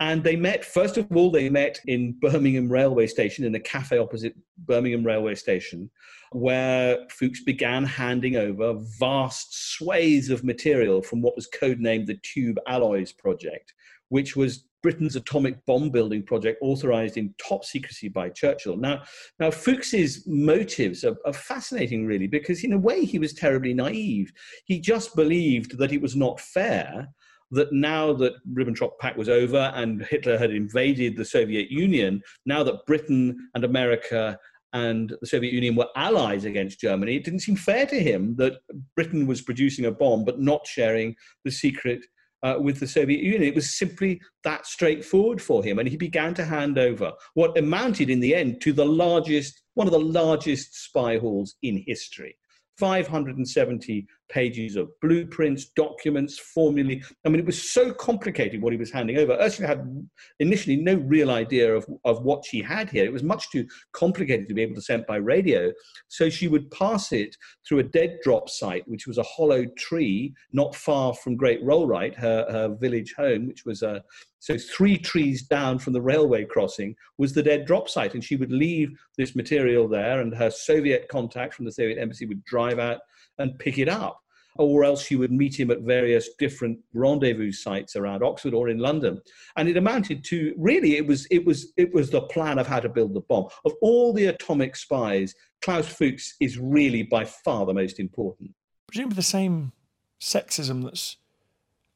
And 0.00 0.24
they 0.24 0.34
met, 0.34 0.64
first 0.64 0.96
of 0.96 1.06
all, 1.14 1.30
they 1.30 1.50
met 1.50 1.78
in 1.86 2.12
Birmingham 2.18 2.72
Railway 2.72 3.06
Station, 3.06 3.44
in 3.44 3.54
a 3.54 3.60
cafe 3.60 3.98
opposite 3.98 4.34
Birmingham 4.56 5.04
Railway 5.04 5.34
Station, 5.34 5.90
where 6.30 7.06
Fuchs 7.10 7.44
began 7.44 7.84
handing 7.84 8.36
over 8.36 8.80
vast 8.98 9.74
swathes 9.74 10.30
of 10.30 10.42
material 10.42 11.02
from 11.02 11.20
what 11.20 11.36
was 11.36 11.48
codenamed 11.50 12.06
the 12.06 12.18
Tube 12.22 12.58
Alloys 12.66 13.12
Project, 13.12 13.74
which 14.08 14.34
was 14.34 14.64
Britain's 14.82 15.16
atomic 15.16 15.64
bomb 15.66 15.90
building 15.90 16.22
project 16.22 16.58
authorized 16.60 17.16
in 17.16 17.34
top 17.38 17.64
secrecy 17.64 18.08
by 18.08 18.28
Churchill. 18.28 18.76
Now, 18.76 19.02
now 19.38 19.50
Fuchs's 19.50 20.24
motives 20.26 21.04
are, 21.04 21.16
are, 21.24 21.32
fascinating, 21.32 22.06
really, 22.06 22.26
because 22.26 22.64
in 22.64 22.72
a 22.72 22.78
way 22.78 23.04
he 23.04 23.18
was 23.18 23.32
terribly 23.32 23.74
naive. 23.74 24.32
He 24.64 24.80
just 24.80 25.14
believed 25.14 25.78
that 25.78 25.92
it 25.92 26.02
was 26.02 26.16
not 26.16 26.40
fair 26.40 27.08
that 27.52 27.72
now 27.72 28.12
that 28.14 28.32
Ribbentrop 28.54 28.98
Pact 28.98 29.16
was 29.16 29.28
over 29.28 29.72
and 29.74 30.04
Hitler 30.06 30.38
had 30.38 30.50
invaded 30.50 31.16
the 31.16 31.24
Soviet 31.24 31.70
Union, 31.70 32.22
now 32.46 32.62
that 32.64 32.86
Britain 32.86 33.36
and 33.54 33.64
America 33.64 34.38
and 34.72 35.14
the 35.20 35.26
Soviet 35.26 35.52
Union 35.52 35.76
were 35.76 35.88
allies 35.94 36.46
against 36.46 36.80
Germany, 36.80 37.16
it 37.16 37.24
didn't 37.24 37.40
seem 37.40 37.56
fair 37.56 37.84
to 37.86 38.00
him 38.00 38.34
that 38.36 38.54
Britain 38.96 39.26
was 39.26 39.42
producing 39.42 39.84
a 39.84 39.90
bomb 39.90 40.24
but 40.24 40.40
not 40.40 40.66
sharing 40.66 41.14
the 41.44 41.50
secret 41.50 42.00
uh, 42.42 42.56
with 42.58 42.80
the 42.80 42.86
Soviet 42.86 43.22
Union. 43.22 43.42
It 43.42 43.54
was 43.54 43.78
simply 43.78 44.20
that 44.44 44.66
straightforward 44.66 45.40
for 45.40 45.62
him. 45.62 45.78
And 45.78 45.88
he 45.88 45.96
began 45.96 46.34
to 46.34 46.44
hand 46.44 46.78
over 46.78 47.12
what 47.34 47.56
amounted 47.56 48.10
in 48.10 48.20
the 48.20 48.34
end 48.34 48.60
to 48.62 48.72
the 48.72 48.84
largest, 48.84 49.62
one 49.74 49.86
of 49.86 49.92
the 49.92 50.00
largest 50.00 50.84
spy 50.84 51.18
hauls 51.18 51.56
in 51.62 51.84
history. 51.86 52.36
570 52.78 54.06
pages 54.32 54.76
of 54.76 54.88
blueprints, 55.00 55.66
documents, 55.76 56.38
formulae. 56.38 57.02
I 57.24 57.28
mean, 57.28 57.38
it 57.38 57.46
was 57.46 57.70
so 57.70 57.92
complicated 57.92 58.62
what 58.62 58.72
he 58.72 58.78
was 58.78 58.90
handing 58.90 59.18
over. 59.18 59.34
Ursula 59.34 59.68
had 59.68 60.08
initially 60.40 60.76
no 60.76 60.94
real 60.94 61.30
idea 61.30 61.74
of, 61.74 61.86
of 62.04 62.22
what 62.22 62.44
she 62.44 62.62
had 62.62 62.90
here. 62.90 63.04
It 63.04 63.12
was 63.12 63.22
much 63.22 63.50
too 63.50 63.66
complicated 63.92 64.48
to 64.48 64.54
be 64.54 64.62
able 64.62 64.74
to 64.74 64.82
send 64.82 65.06
by 65.06 65.16
radio. 65.16 65.70
So 66.08 66.30
she 66.30 66.48
would 66.48 66.70
pass 66.70 67.12
it 67.12 67.36
through 67.66 67.80
a 67.80 67.84
dead 67.84 68.18
drop 68.22 68.48
site, 68.48 68.88
which 68.88 69.06
was 69.06 69.18
a 69.18 69.22
hollow 69.22 69.66
tree 69.76 70.34
not 70.52 70.74
far 70.74 71.14
from 71.14 71.36
Great 71.36 71.62
Rollright, 71.62 72.16
her, 72.16 72.46
her 72.50 72.76
village 72.80 73.14
home, 73.16 73.46
which 73.46 73.64
was 73.66 73.82
a 73.82 74.02
so 74.38 74.58
three 74.58 74.98
trees 74.98 75.42
down 75.42 75.78
from 75.78 75.92
the 75.92 76.02
railway 76.02 76.44
crossing 76.44 76.96
was 77.16 77.32
the 77.32 77.44
dead 77.44 77.64
drop 77.64 77.88
site, 77.88 78.14
and 78.14 78.24
she 78.24 78.34
would 78.34 78.50
leave 78.50 78.90
this 79.16 79.36
material 79.36 79.86
there, 79.86 80.20
and 80.20 80.34
her 80.34 80.50
Soviet 80.50 81.06
contact 81.08 81.54
from 81.54 81.64
the 81.64 81.70
Soviet 81.70 81.96
embassy 81.96 82.26
would 82.26 82.44
drive 82.44 82.80
out 82.80 82.98
and 83.38 83.56
pick 83.60 83.78
it 83.78 83.88
up 83.88 84.21
or 84.56 84.84
else 84.84 85.02
she 85.04 85.16
would 85.16 85.32
meet 85.32 85.58
him 85.58 85.70
at 85.70 85.80
various 85.80 86.30
different 86.38 86.78
rendezvous 86.94 87.52
sites 87.52 87.96
around 87.96 88.22
Oxford 88.22 88.54
or 88.54 88.68
in 88.68 88.78
London. 88.78 89.20
And 89.56 89.68
it 89.68 89.76
amounted 89.76 90.24
to 90.24 90.54
really 90.56 90.96
it 90.96 91.06
was 91.06 91.26
it 91.30 91.44
was 91.44 91.72
it 91.76 91.92
was 91.92 92.10
the 92.10 92.22
plan 92.22 92.58
of 92.58 92.66
how 92.66 92.80
to 92.80 92.88
build 92.88 93.14
the 93.14 93.20
bomb. 93.20 93.48
Of 93.64 93.72
all 93.80 94.12
the 94.12 94.26
atomic 94.26 94.76
spies, 94.76 95.34
Klaus 95.62 95.88
Fuchs 95.88 96.34
is 96.40 96.58
really 96.58 97.02
by 97.02 97.24
far 97.24 97.66
the 97.66 97.74
most 97.74 97.98
important. 97.98 98.50
Presumably 98.86 99.16
the 99.16 99.22
same 99.22 99.72
sexism 100.20 100.84
that's 100.84 101.16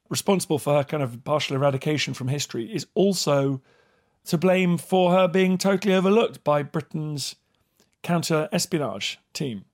responsible 0.09 0.59
for 0.59 0.73
her 0.73 0.83
kind 0.83 1.03
of 1.03 1.23
partial 1.23 1.55
eradication 1.55 2.13
from 2.13 2.27
history 2.27 2.73
is 2.73 2.87
also 2.93 3.61
to 4.25 4.37
blame 4.37 4.77
for 4.77 5.11
her 5.11 5.27
being 5.27 5.57
totally 5.57 5.93
overlooked 5.93 6.43
by 6.43 6.63
Britain's 6.63 7.35
counter 8.03 8.49
espionage 8.51 9.19
team. 9.33 9.65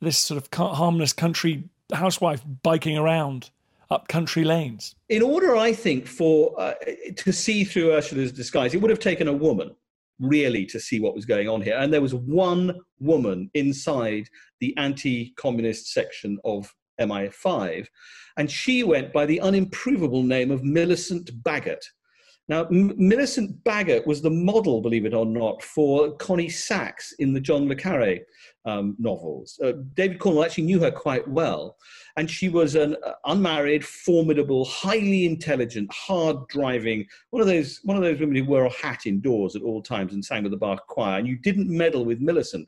This 0.00 0.18
sort 0.18 0.40
of 0.40 0.48
harmless 0.74 1.12
country 1.12 1.64
housewife 1.92 2.42
biking 2.62 2.96
around 2.96 3.50
up 3.90 4.08
country 4.08 4.44
lanes. 4.44 4.94
In 5.08 5.22
order, 5.22 5.56
I 5.56 5.72
think, 5.72 6.06
for 6.06 6.58
uh, 6.60 6.74
to 7.16 7.32
see 7.32 7.64
through 7.64 7.92
Ursula's 7.92 8.32
disguise, 8.32 8.74
it 8.74 8.82
would 8.82 8.90
have 8.90 8.98
taken 8.98 9.28
a 9.28 9.32
woman 9.32 9.74
really 10.20 10.66
to 10.66 10.80
see 10.80 11.00
what 11.00 11.14
was 11.14 11.24
going 11.24 11.48
on 11.48 11.62
here. 11.62 11.78
And 11.78 11.92
there 11.92 12.00
was 12.00 12.14
one 12.14 12.78
woman 12.98 13.50
inside 13.54 14.28
the 14.60 14.76
anti-communist 14.76 15.92
section 15.92 16.38
of 16.44 16.74
MI5, 17.00 17.86
and 18.36 18.50
she 18.50 18.82
went 18.82 19.12
by 19.12 19.24
the 19.24 19.40
unimprovable 19.42 20.24
name 20.24 20.50
of 20.50 20.64
Millicent 20.64 21.30
Bagot. 21.42 21.82
Now, 22.48 22.66
Millicent 22.70 23.62
Bagot 23.62 24.06
was 24.06 24.22
the 24.22 24.30
model, 24.30 24.80
believe 24.80 25.04
it 25.04 25.12
or 25.12 25.26
not, 25.26 25.62
for 25.62 26.12
Connie 26.12 26.48
Sachs 26.48 27.12
in 27.18 27.34
the 27.34 27.40
John 27.40 27.68
le 27.68 27.76
Carre 27.76 28.20
um, 28.64 28.96
novels. 28.98 29.60
Uh, 29.62 29.72
David 29.94 30.18
Cornwell 30.18 30.44
actually 30.44 30.64
knew 30.64 30.80
her 30.80 30.90
quite 30.90 31.28
well, 31.28 31.76
and 32.16 32.30
she 32.30 32.48
was 32.48 32.74
an 32.74 32.96
uh, 33.04 33.12
unmarried, 33.26 33.84
formidable, 33.84 34.64
highly 34.64 35.26
intelligent, 35.26 35.92
hard-driving 35.92 37.06
one 37.30 37.42
of 37.42 37.48
those 37.48 37.80
one 37.84 37.98
of 37.98 38.02
those 38.02 38.18
women 38.18 38.36
who 38.36 38.44
wore 38.46 38.64
a 38.64 38.72
hat 38.72 39.06
indoors 39.06 39.54
at 39.54 39.62
all 39.62 39.82
times 39.82 40.14
and 40.14 40.24
sang 40.24 40.42
with 40.42 40.52
the 40.52 40.58
Bach 40.58 40.86
choir. 40.86 41.18
And 41.18 41.28
you 41.28 41.36
didn't 41.36 41.68
meddle 41.68 42.06
with 42.06 42.20
Millicent. 42.20 42.66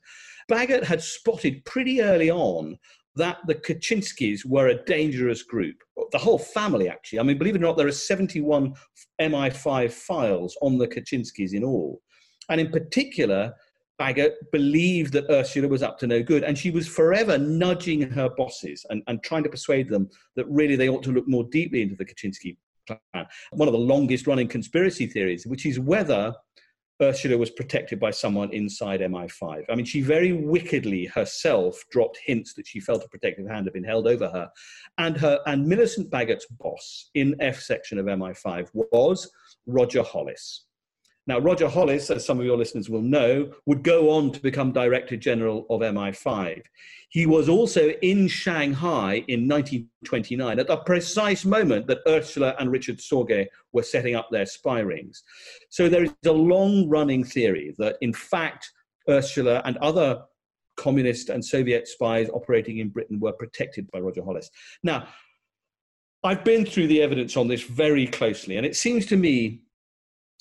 Bagot 0.51 0.85
had 0.85 1.01
spotted 1.01 1.65
pretty 1.65 2.03
early 2.03 2.31
on 2.31 2.79
that 3.21 3.39
the 3.47 3.55
Kuczynskis 3.55 4.45
were 4.45 4.69
a 4.69 4.85
dangerous 4.85 5.43
group. 5.43 5.77
The 6.13 6.19
whole 6.19 6.39
family, 6.39 6.89
actually. 6.89 7.21
I 7.21 7.23
mean, 7.23 7.39
believe 7.39 7.55
it 7.55 7.63
or 7.63 7.67
not, 7.67 7.77
there 7.77 7.87
are 7.87 7.93
71 7.93 8.75
MI5 9.21 9.93
files 9.93 10.57
on 10.63 10.79
the 10.79 10.89
Kuczynskis 10.89 11.53
in 11.53 11.63
all. 11.63 12.01
And 12.49 12.61
in 12.61 12.71
particular, 12.71 13.55
Bagot 14.01 14.33
believed 14.51 15.13
that 15.13 15.31
Ursula 15.31 15.69
was 15.69 15.83
up 15.83 15.99
to 15.99 16.07
no 16.07 16.23
good, 16.23 16.43
and 16.43 16.57
she 16.57 16.71
was 16.71 16.89
forever 16.89 17.37
nudging 17.37 18.01
her 18.11 18.31
bosses 18.31 18.87
and, 18.89 19.03
and 19.07 19.23
trying 19.23 19.45
to 19.45 19.51
persuade 19.51 19.89
them 19.89 20.09
that 20.37 20.49
really 20.49 20.75
they 20.75 20.89
ought 20.89 21.03
to 21.05 21.13
look 21.13 21.29
more 21.29 21.45
deeply 21.45 21.83
into 21.83 21.97
the 21.97 22.05
Kuczynski 22.07 22.57
plan. 22.87 23.27
One 23.53 23.69
of 23.69 23.73
the 23.73 23.79
longest 23.79 24.27
running 24.27 24.49
conspiracy 24.49 25.07
theories, 25.07 25.47
which 25.47 25.67
is 25.67 25.79
whether 25.79 26.35
Ursula 27.03 27.39
was 27.39 27.51
protected 27.51 27.99
by 27.99 28.11
someone 28.11 28.53
inside 28.53 29.01
MI5. 29.01 29.65
I 29.69 29.75
mean, 29.75 29.87
she 29.87 30.03
very 30.03 30.33
wickedly 30.33 31.07
herself 31.07 31.83
dropped 31.91 32.19
hints 32.25 32.55
that 32.55 32.67
she 32.67 32.81
felt 32.81 33.05
a 33.05 33.09
protective 33.09 33.49
hand 33.49 33.67
had 33.67 33.73
been 33.73 33.85
held 33.85 34.07
over 34.07 34.29
her. 34.29 34.51
And 34.99 35.17
her 35.17 35.41
and 35.47 35.67
Millicent 35.67 36.11
Bagot's 36.11 36.47
boss 36.47 37.11
in 37.15 37.35
F 37.41 37.61
section 37.61 37.99
of 37.99 38.07
MI5 38.07 38.69
was 38.75 39.31
Roger 39.67 40.03
Hollis. 40.03 40.67
Now, 41.31 41.39
Roger 41.39 41.69
Hollis, 41.69 42.11
as 42.11 42.27
some 42.27 42.41
of 42.41 42.45
your 42.45 42.57
listeners 42.57 42.91
will 42.91 43.03
know, 43.03 43.53
would 43.65 43.85
go 43.85 44.11
on 44.11 44.33
to 44.33 44.41
become 44.41 44.73
Director 44.73 45.17
General 45.17 45.65
of 45.71 45.81
MI5. 45.81 46.61
He 47.11 47.25
was 47.25 47.49
also 47.49 47.91
in 48.03 48.27
Shanghai 48.27 49.25
in 49.29 49.47
1929 49.47 50.59
at 50.59 50.67
the 50.67 50.79
precise 50.79 51.45
moment 51.45 51.87
that 51.87 52.01
Ursula 52.09 52.57
and 52.59 52.73
Richard 52.73 52.99
Sorge 52.99 53.47
were 53.73 53.85
setting 53.85 54.17
up 54.17 54.27
their 54.33 54.45
spy 54.45 54.81
rings. 54.81 55.23
So 55.69 55.89
there 55.89 56.03
is 56.03 56.13
a 56.27 56.33
long 56.33 56.89
running 56.89 57.23
theory 57.23 57.77
that, 57.79 57.95
in 58.01 58.13
fact, 58.13 58.69
Ursula 59.09 59.63
and 59.65 59.77
other 59.77 60.25
communist 60.77 61.29
and 61.29 61.45
Soviet 61.45 61.87
spies 61.87 62.29
operating 62.31 62.79
in 62.79 62.89
Britain 62.89 63.21
were 63.21 63.35
protected 63.35 63.89
by 63.93 64.01
Roger 64.01 64.25
Hollis. 64.25 64.51
Now, 64.83 65.07
I've 66.25 66.43
been 66.43 66.67
through 66.67 66.89
the 66.89 67.01
evidence 67.01 67.37
on 67.37 67.47
this 67.47 67.63
very 67.63 68.09
closely, 68.09 68.57
and 68.57 68.67
it 68.67 68.75
seems 68.75 69.07
to 69.07 69.17
me 69.17 69.63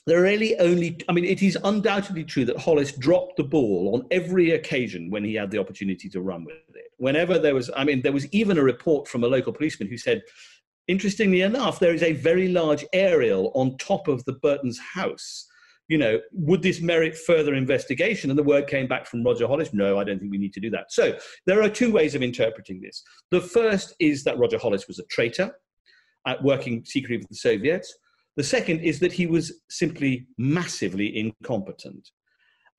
there 0.07 0.19
are 0.19 0.23
really 0.23 0.57
only, 0.59 0.99
I 1.07 1.11
mean, 1.11 1.25
it 1.25 1.43
is 1.43 1.57
undoubtedly 1.63 2.23
true 2.23 2.45
that 2.45 2.57
Hollis 2.57 2.93
dropped 2.93 3.37
the 3.37 3.43
ball 3.43 3.91
on 3.95 4.07
every 4.11 4.51
occasion 4.51 5.09
when 5.09 5.23
he 5.23 5.35
had 5.35 5.51
the 5.51 5.59
opportunity 5.59 6.09
to 6.09 6.21
run 6.21 6.45
with 6.45 6.55
it. 6.75 6.91
Whenever 6.97 7.37
there 7.37 7.53
was, 7.53 7.69
I 7.75 7.83
mean, 7.83 8.01
there 8.01 8.11
was 8.11 8.27
even 8.33 8.57
a 8.57 8.63
report 8.63 9.07
from 9.07 9.23
a 9.23 9.27
local 9.27 9.53
policeman 9.53 9.87
who 9.87 9.97
said, 9.97 10.21
interestingly 10.87 11.41
enough, 11.41 11.79
there 11.79 11.93
is 11.93 12.03
a 12.03 12.13
very 12.13 12.47
large 12.47 12.85
aerial 12.93 13.51
on 13.55 13.77
top 13.77 14.07
of 14.07 14.23
the 14.25 14.33
Burton's 14.33 14.79
house. 14.79 15.45
You 15.87 15.97
know, 15.97 16.19
would 16.33 16.61
this 16.61 16.81
merit 16.81 17.17
further 17.17 17.55
investigation? 17.55 18.29
And 18.29 18.37
the 18.37 18.43
word 18.43 18.67
came 18.67 18.87
back 18.87 19.07
from 19.07 19.23
Roger 19.23 19.47
Hollis 19.47 19.73
no, 19.73 19.99
I 19.99 20.03
don't 20.03 20.19
think 20.19 20.31
we 20.31 20.37
need 20.37 20.53
to 20.53 20.59
do 20.59 20.69
that. 20.71 20.91
So 20.91 21.17
there 21.45 21.61
are 21.63 21.69
two 21.69 21.91
ways 21.91 22.13
of 22.15 22.21
interpreting 22.21 22.79
this. 22.79 23.03
The 23.31 23.41
first 23.41 23.95
is 23.99 24.23
that 24.23 24.37
Roger 24.37 24.59
Hollis 24.59 24.87
was 24.87 24.99
a 24.99 25.05
traitor, 25.05 25.51
at 26.25 26.43
working 26.43 26.83
secretly 26.85 27.17
with 27.17 27.29
the 27.29 27.35
Soviets. 27.35 27.93
The 28.39 28.45
second 28.45 28.79
is 28.79 28.99
that 29.01 29.11
he 29.11 29.27
was 29.27 29.51
simply 29.69 30.25
massively 30.37 31.19
incompetent. 31.19 32.11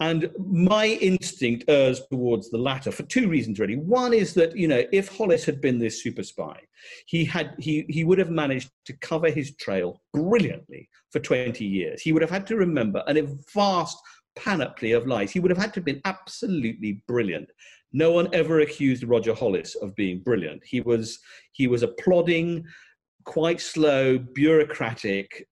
And 0.01 0.31
my 0.39 0.87
instinct 0.87 1.65
errs 1.69 2.01
towards 2.11 2.49
the 2.49 2.57
latter 2.57 2.91
for 2.91 3.03
two 3.03 3.29
reasons, 3.29 3.59
really. 3.59 3.77
One 3.77 4.15
is 4.15 4.33
that, 4.33 4.57
you 4.57 4.67
know, 4.67 4.85
if 4.91 5.15
Hollis 5.15 5.45
had 5.45 5.61
been 5.61 5.79
this 5.79 6.03
super 6.03 6.23
spy, 6.23 6.59
he, 7.05 7.27
had, 7.27 7.57
he, 7.59 7.85
he 7.91 8.05
would 8.05 8.19
have 8.19 8.31
managed 8.31 8.71
to 8.87 8.97
cover 9.03 9.29
his 9.29 9.55
trail 9.57 10.01
brilliantly 10.15 10.89
for 11.13 11.21
20 11.21 11.63
years. 11.63 12.01
He 12.01 12.15
would 12.15 12.23
have 12.23 12.31
had 12.31 12.47
to 12.47 12.57
remember 12.57 13.05
a 13.07 13.29
vast 13.53 13.99
panoply 14.37 14.93
of 14.93 15.07
lies. 15.07 15.31
He 15.31 15.41
would 15.41 15.51
have 15.51 15.59
had 15.59 15.75
to 15.75 15.81
have 15.81 15.85
been 15.85 16.01
absolutely 16.07 17.03
brilliant. 17.07 17.51
No 17.93 18.13
one 18.13 18.33
ever 18.33 18.61
accused 18.61 19.05
Roger 19.05 19.35
Hollis 19.35 19.75
of 19.75 19.95
being 19.95 20.21
brilliant. 20.21 20.63
He 20.65 20.81
was, 20.81 21.19
he 21.53 21.67
was 21.67 21.83
a 21.83 21.89
plodding, 21.89 22.65
quite 23.25 23.61
slow, 23.61 24.19
bureaucratic, 24.19 25.47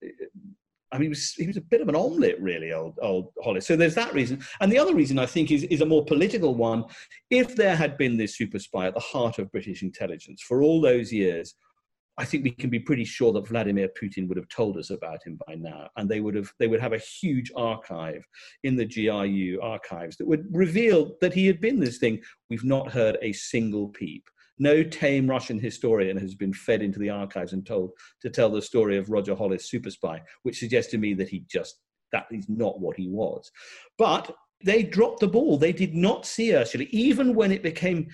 I 0.90 0.96
mean, 0.96 1.04
he 1.04 1.08
was, 1.10 1.32
he 1.34 1.46
was 1.46 1.56
a 1.56 1.62
bit 1.62 1.80
of 1.80 1.88
an 1.88 1.96
omelette, 1.96 2.40
really, 2.40 2.72
old, 2.72 2.98
old 3.02 3.32
Hollis. 3.42 3.66
So 3.66 3.76
there's 3.76 3.94
that 3.94 4.14
reason. 4.14 4.42
And 4.60 4.72
the 4.72 4.78
other 4.78 4.94
reason 4.94 5.18
I 5.18 5.26
think 5.26 5.50
is, 5.50 5.64
is 5.64 5.80
a 5.80 5.86
more 5.86 6.04
political 6.04 6.54
one. 6.54 6.84
If 7.30 7.56
there 7.56 7.76
had 7.76 7.98
been 7.98 8.16
this 8.16 8.36
super 8.36 8.58
spy 8.58 8.86
at 8.86 8.94
the 8.94 9.00
heart 9.00 9.38
of 9.38 9.52
British 9.52 9.82
intelligence 9.82 10.42
for 10.42 10.62
all 10.62 10.80
those 10.80 11.12
years, 11.12 11.54
I 12.18 12.24
think 12.24 12.42
we 12.42 12.50
can 12.50 12.68
be 12.68 12.80
pretty 12.80 13.04
sure 13.04 13.32
that 13.32 13.46
Vladimir 13.46 13.88
Putin 14.00 14.26
would 14.26 14.36
have 14.36 14.48
told 14.48 14.76
us 14.76 14.90
about 14.90 15.22
him 15.24 15.38
by 15.46 15.54
now, 15.54 15.88
and 15.96 16.08
they 16.08 16.18
would 16.18 16.34
have 16.34 16.50
they 16.58 16.66
would 16.66 16.80
have 16.80 16.92
a 16.92 16.98
huge 16.98 17.52
archive 17.54 18.26
in 18.64 18.74
the 18.74 18.86
GRU 18.86 19.60
archives 19.62 20.16
that 20.16 20.26
would 20.26 20.44
reveal 20.50 21.12
that 21.20 21.32
he 21.32 21.46
had 21.46 21.60
been 21.60 21.78
this 21.78 21.98
thing. 21.98 22.20
We've 22.50 22.64
not 22.64 22.90
heard 22.90 23.18
a 23.22 23.32
single 23.32 23.90
peep. 23.90 24.24
No 24.58 24.82
tame 24.82 25.28
Russian 25.28 25.58
historian 25.58 26.16
has 26.16 26.34
been 26.34 26.52
fed 26.52 26.82
into 26.82 26.98
the 26.98 27.10
archives 27.10 27.52
and 27.52 27.66
told 27.66 27.92
to 28.22 28.30
tell 28.30 28.50
the 28.50 28.62
story 28.62 28.96
of 28.96 29.10
Roger 29.10 29.34
Hollis, 29.34 29.70
super 29.70 29.90
spy, 29.90 30.22
which 30.42 30.58
suggests 30.58 30.90
to 30.92 30.98
me 30.98 31.14
that 31.14 31.28
he 31.28 31.44
just, 31.48 31.80
that 32.12 32.26
is 32.30 32.48
not 32.48 32.80
what 32.80 32.96
he 32.96 33.08
was. 33.08 33.50
But 33.96 34.34
they 34.64 34.82
dropped 34.82 35.20
the 35.20 35.28
ball. 35.28 35.56
They 35.56 35.72
did 35.72 35.94
not 35.94 36.26
see 36.26 36.54
Ursula, 36.54 36.86
even 36.90 37.34
when 37.34 37.52
it 37.52 37.62
became 37.62 38.08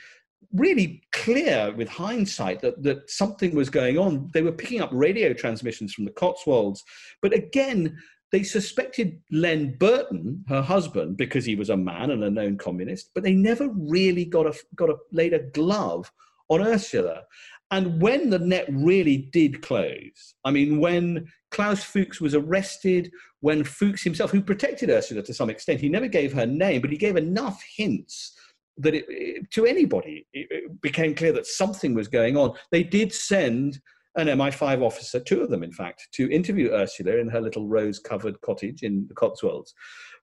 really 0.53 1.03
clear 1.13 1.73
with 1.77 1.89
hindsight 1.89 2.61
that, 2.61 2.83
that 2.83 3.11
something 3.11 3.55
was 3.55 3.71
going 3.71 3.99
on. 3.99 4.31
They 4.33 4.43
were 4.43 4.53
picking 4.53 4.81
up 4.81 4.91
radio 4.93 5.33
transmissions 5.33 5.93
from 5.93 6.05
the 6.05 6.13
Cotswolds. 6.13 6.85
But 7.23 7.35
again, 7.35 7.97
they 8.31 8.43
suspected 8.43 9.21
Len 9.31 9.77
Burton, 9.79 10.45
her 10.49 10.63
husband, 10.63 11.17
because 11.17 11.45
he 11.45 11.57
was 11.57 11.71
a 11.71 11.77
man 11.77 12.11
and 12.11 12.25
a 12.25 12.31
known 12.31 12.57
communist, 12.57 13.11
but 13.15 13.23
they 13.23 13.35
never 13.35 13.69
really 13.69 14.25
got 14.25 14.47
a, 14.47 14.55
got 14.75 14.91
a, 14.91 14.97
laid 15.13 15.35
a 15.35 15.39
glove 15.39 16.11
on 16.49 16.61
Ursula. 16.61 17.23
And 17.71 18.01
when 18.01 18.31
the 18.31 18.39
net 18.39 18.67
really 18.71 19.29
did 19.33 19.63
close, 19.63 20.35
I 20.45 20.51
mean, 20.51 20.79
when 20.79 21.27
Klaus 21.51 21.83
Fuchs 21.83 22.21
was 22.21 22.35
arrested, 22.35 23.11
when 23.41 23.65
Fuchs 23.65 24.03
himself, 24.03 24.31
who 24.31 24.41
protected 24.41 24.91
Ursula 24.91 25.23
to 25.23 25.35
some 25.35 25.51
extent, 25.51 25.81
he 25.81 25.89
never 25.89 26.07
gave 26.07 26.33
her 26.33 26.47
name, 26.47 26.81
but 26.81 26.91
he 26.91 26.97
gave 26.97 27.17
enough 27.17 27.63
hints 27.77 28.37
that 28.77 28.95
it, 28.95 29.51
to 29.53 29.67
anybody 29.67 30.27
it 30.33 30.81
became 30.83 31.15
clear 31.15 31.33
that 31.33 31.47
something 31.47 31.95
was 31.95 32.09
going 32.09 32.37
on. 32.37 32.55
They 32.71 32.83
did 32.83 33.13
send 33.13 33.81
an 34.17 34.29
MI5 34.29 34.83
officer, 34.83 35.19
two 35.19 35.43
of 35.43 35.51
them, 35.51 35.63
in 35.63 35.73
fact, 35.73 36.09
to 36.13 36.31
interview 36.31 36.71
Ursula 36.71 37.17
in 37.17 37.29
her 37.29 37.41
little 37.41 37.67
rose 37.67 37.99
covered 37.99 38.41
cottage 38.43 38.83
in 38.83 39.07
the 39.09 39.15
Cotswolds. 39.15 39.75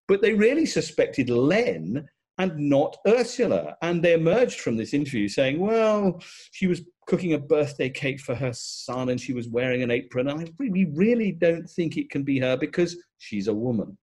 But 0.08 0.22
they 0.22 0.34
really 0.34 0.66
suspected 0.66 1.30
Len 1.30 2.08
and 2.42 2.58
not 2.58 2.98
Ursula. 3.08 3.78
And 3.84 4.04
they 4.04 4.14
emerged 4.14 4.62
from 4.62 4.76
this 4.76 4.96
interview 4.96 5.28
saying, 5.28 5.60
well, 5.60 6.20
she 6.52 6.66
was 6.66 6.82
cooking 7.06 7.34
a 7.34 7.38
birthday 7.38 7.90
cake 7.90 8.20
for 8.20 8.34
her 8.34 8.52
son 8.54 9.10
and 9.10 9.22
she 9.22 9.34
was 9.34 9.48
wearing 9.48 9.84
an 9.84 9.92
apron. 9.92 10.28
And 10.28 10.42
I 10.42 10.52
really, 10.58 10.86
really 10.86 11.32
don't 11.32 11.70
think 11.70 11.98
it 11.98 12.10
can 12.10 12.24
be 12.24 12.40
her 12.40 12.58
because 12.58 12.98
she's 13.20 13.48
a 13.48 13.54
woman. 13.54 13.96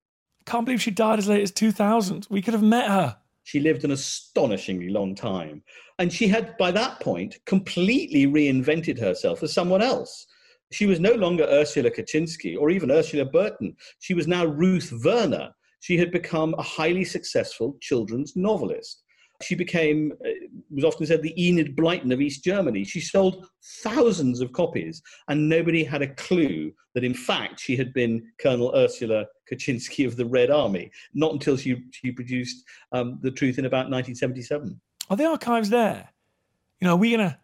Can't 0.46 0.64
believe 0.64 0.81
she 0.81 0.92
died 0.92 1.18
as 1.18 1.27
late 1.27 1.42
as 1.42 1.51
2000. 1.51 2.29
We 2.31 2.40
could 2.40 2.55
have 2.55 2.62
met 2.62 2.88
her. 2.88 3.16
She 3.42 3.59
lived 3.59 3.85
an 3.85 3.90
astonishingly 3.90 4.90
long 4.90 5.16
time. 5.16 5.62
And 5.98 6.12
she 6.12 6.29
had, 6.29 6.57
by 6.59 6.70
that 6.72 7.01
point, 7.01 7.38
completely 7.44 8.27
reinvented 8.27 9.01
herself 9.01 9.42
as 9.42 9.53
someone 9.53 9.83
else. 9.83 10.27
She 10.70 10.87
was 10.87 11.01
no 11.01 11.14
longer 11.14 11.44
Ursula 11.44 11.90
Kuczynski 11.90 12.57
or 12.57 12.70
even 12.70 12.90
Ursula 12.90 13.24
Burton. 13.24 13.74
She 13.98 14.14
was 14.14 14.29
now 14.29 14.44
Ruth 14.44 14.92
Werner, 15.05 15.51
she 15.80 15.96
had 15.96 16.10
become 16.10 16.54
a 16.58 16.62
highly 16.62 17.04
successful 17.04 17.76
children's 17.80 18.36
novelist. 18.36 19.02
She 19.42 19.54
became, 19.54 20.12
uh, 20.26 20.30
was 20.70 20.84
often 20.84 21.06
said, 21.06 21.22
the 21.22 21.46
Enid 21.48 21.76
Blyton 21.76 22.12
of 22.12 22.20
East 22.20 22.42
Germany. 22.42 22.82
She 22.82 23.00
sold 23.00 23.46
thousands 23.82 24.40
of 24.40 24.52
copies, 24.52 25.00
and 25.28 25.48
nobody 25.48 25.84
had 25.84 26.02
a 26.02 26.12
clue 26.14 26.72
that, 26.94 27.04
in 27.04 27.14
fact, 27.14 27.60
she 27.60 27.76
had 27.76 27.92
been 27.92 28.32
Colonel 28.40 28.72
Ursula 28.74 29.26
Kuczynski 29.50 30.06
of 30.06 30.16
the 30.16 30.26
Red 30.26 30.50
Army. 30.50 30.90
Not 31.14 31.32
until 31.32 31.56
she, 31.56 31.84
she 31.92 32.10
produced 32.10 32.64
um, 32.90 33.20
The 33.22 33.30
Truth 33.30 33.58
in 33.58 33.66
about 33.66 33.90
1977. 33.90 34.80
Are 35.08 35.16
the 35.16 35.26
archives 35.26 35.70
there? 35.70 36.08
You 36.80 36.86
know, 36.86 36.94
are 36.94 36.98
we 36.98 37.10
going 37.16 37.30
to 37.30 37.38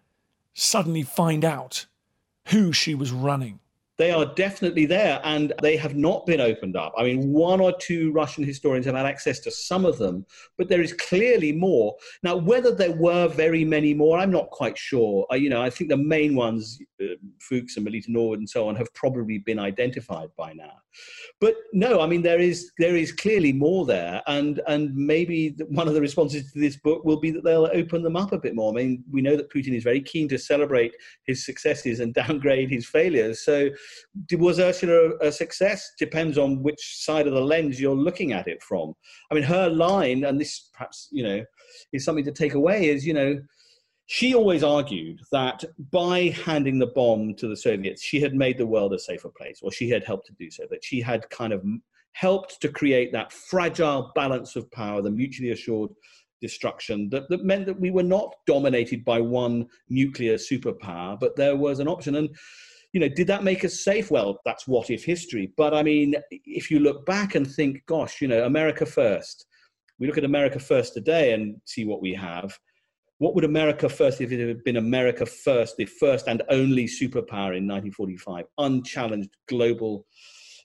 suddenly 0.54 1.02
find 1.02 1.44
out 1.44 1.86
who 2.48 2.72
she 2.72 2.96
was 2.96 3.12
running? 3.12 3.60
They 3.96 4.10
are 4.10 4.26
definitely 4.34 4.86
there 4.86 5.20
and 5.24 5.52
they 5.62 5.76
have 5.76 5.94
not 5.94 6.26
been 6.26 6.40
opened 6.40 6.76
up. 6.76 6.92
I 6.98 7.04
mean, 7.04 7.32
one 7.32 7.60
or 7.60 7.72
two 7.78 8.12
Russian 8.12 8.42
historians 8.42 8.86
have 8.86 8.96
had 8.96 9.06
access 9.06 9.38
to 9.40 9.50
some 9.50 9.84
of 9.84 9.98
them, 9.98 10.26
but 10.58 10.68
there 10.68 10.82
is 10.82 10.92
clearly 10.92 11.52
more. 11.52 11.94
Now, 12.22 12.36
whether 12.36 12.74
there 12.74 12.92
were 12.92 13.28
very 13.28 13.64
many 13.64 13.94
more, 13.94 14.18
I'm 14.18 14.32
not 14.32 14.50
quite 14.50 14.76
sure. 14.76 15.26
You 15.32 15.48
know, 15.48 15.62
I 15.62 15.70
think 15.70 15.90
the 15.90 15.96
main 15.96 16.34
ones, 16.34 16.78
uh, 17.00 17.14
Fuchs 17.38 17.76
and 17.76 17.84
Melita 17.84 18.10
Norwood 18.10 18.40
and 18.40 18.48
so 18.48 18.68
on, 18.68 18.74
have 18.76 18.92
probably 18.94 19.38
been 19.38 19.58
identified 19.58 20.30
by 20.36 20.52
now. 20.52 20.72
But 21.40 21.56
no, 21.72 22.00
I 22.00 22.06
mean, 22.06 22.22
there 22.22 22.38
is 22.38 22.70
there 22.78 22.96
is 22.96 23.12
clearly 23.12 23.52
more 23.52 23.84
there, 23.84 24.22
and 24.26 24.60
and 24.68 24.94
maybe 24.94 25.56
one 25.68 25.88
of 25.88 25.94
the 25.94 26.00
responses 26.00 26.52
to 26.52 26.60
this 26.60 26.76
book 26.76 27.04
will 27.04 27.18
be 27.18 27.30
that 27.32 27.44
they'll 27.44 27.70
open 27.72 28.02
them 28.02 28.16
up 28.16 28.32
a 28.32 28.38
bit 28.38 28.54
more. 28.54 28.72
I 28.72 28.76
mean, 28.76 29.04
we 29.10 29.20
know 29.20 29.36
that 29.36 29.50
Putin 29.50 29.74
is 29.74 29.82
very 29.82 30.00
keen 30.00 30.28
to 30.28 30.38
celebrate 30.38 30.94
his 31.26 31.44
successes 31.44 32.00
and 32.00 32.14
downgrade 32.24 32.70
his 32.70 32.86
failures. 32.86 33.40
So 33.40 33.70
was 34.32 34.60
Ursula 34.60 35.16
a 35.20 35.32
success? 35.32 35.92
Depends 35.98 36.38
on 36.38 36.62
which 36.62 37.02
side 37.04 37.26
of 37.26 37.34
the 37.34 37.40
lens 37.40 37.80
you're 37.80 37.94
looking 37.94 38.32
at 38.32 38.48
it 38.48 38.62
from. 38.62 38.94
I 39.30 39.34
mean, 39.34 39.44
her 39.44 39.68
line, 39.68 40.24
and 40.24 40.40
this 40.40 40.70
perhaps 40.72 41.08
you 41.10 41.22
know 41.22 41.44
is 41.92 42.04
something 42.04 42.24
to 42.24 42.32
take 42.32 42.54
away, 42.54 42.88
is 42.88 43.06
you 43.06 43.14
know 43.14 43.40
she 44.06 44.34
always 44.34 44.62
argued 44.62 45.20
that 45.32 45.64
by 45.90 46.34
handing 46.44 46.78
the 46.78 46.88
bomb 46.88 47.34
to 47.36 47.48
the 47.48 47.56
Soviets, 47.56 48.02
she 48.02 48.20
had 48.20 48.34
made 48.34 48.58
the 48.58 48.66
world 48.66 48.92
a 48.92 48.98
safer 48.98 49.30
place, 49.30 49.60
or 49.62 49.72
she 49.72 49.88
had 49.88 50.04
helped 50.04 50.26
to 50.26 50.34
do 50.38 50.50
so. 50.50 50.64
That 50.70 50.84
she 50.84 51.00
had 51.00 51.28
kind 51.30 51.52
of 51.52 51.64
helped 52.12 52.60
to 52.60 52.68
create 52.68 53.12
that 53.12 53.32
fragile 53.32 54.12
balance 54.14 54.56
of 54.56 54.70
power, 54.70 55.02
the 55.02 55.10
mutually 55.10 55.50
assured 55.50 55.90
destruction 56.44 57.08
that, 57.08 57.26
that 57.30 57.42
meant 57.42 57.64
that 57.64 57.80
we 57.80 57.90
were 57.90 58.02
not 58.02 58.34
dominated 58.46 59.02
by 59.02 59.18
one 59.18 59.66
nuclear 59.88 60.36
superpower, 60.36 61.18
but 61.18 61.34
there 61.36 61.56
was 61.56 61.80
an 61.80 61.88
option. 61.88 62.16
And 62.16 62.28
you 62.94 63.00
know, 63.00 63.08
did 63.08 63.26
that 63.26 63.42
make 63.42 63.64
us 63.64 63.84
safe? 63.84 64.08
Well, 64.12 64.40
that's 64.44 64.68
what 64.68 64.88
if 64.88 65.04
history. 65.04 65.52
But 65.56 65.74
I 65.74 65.82
mean, 65.82 66.14
if 66.30 66.70
you 66.70 66.78
look 66.78 67.04
back 67.04 67.34
and 67.34 67.44
think, 67.44 67.84
gosh, 67.86 68.22
you 68.22 68.28
know, 68.28 68.44
America 68.44 68.86
first, 68.86 69.46
we 69.98 70.06
look 70.06 70.16
at 70.16 70.24
America 70.24 70.60
first 70.60 70.94
today 70.94 71.34
and 71.34 71.60
see 71.64 71.84
what 71.84 72.00
we 72.00 72.14
have. 72.14 72.56
What 73.18 73.34
would 73.34 73.44
America 73.44 73.88
first, 73.88 74.20
if 74.20 74.30
it 74.30 74.46
had 74.46 74.62
been 74.62 74.76
America 74.76 75.26
first, 75.26 75.76
the 75.76 75.86
first 75.86 76.28
and 76.28 76.42
only 76.50 76.84
superpower 76.84 77.56
in 77.56 77.66
1945, 77.66 78.44
unchallenged 78.58 79.30
global 79.48 80.06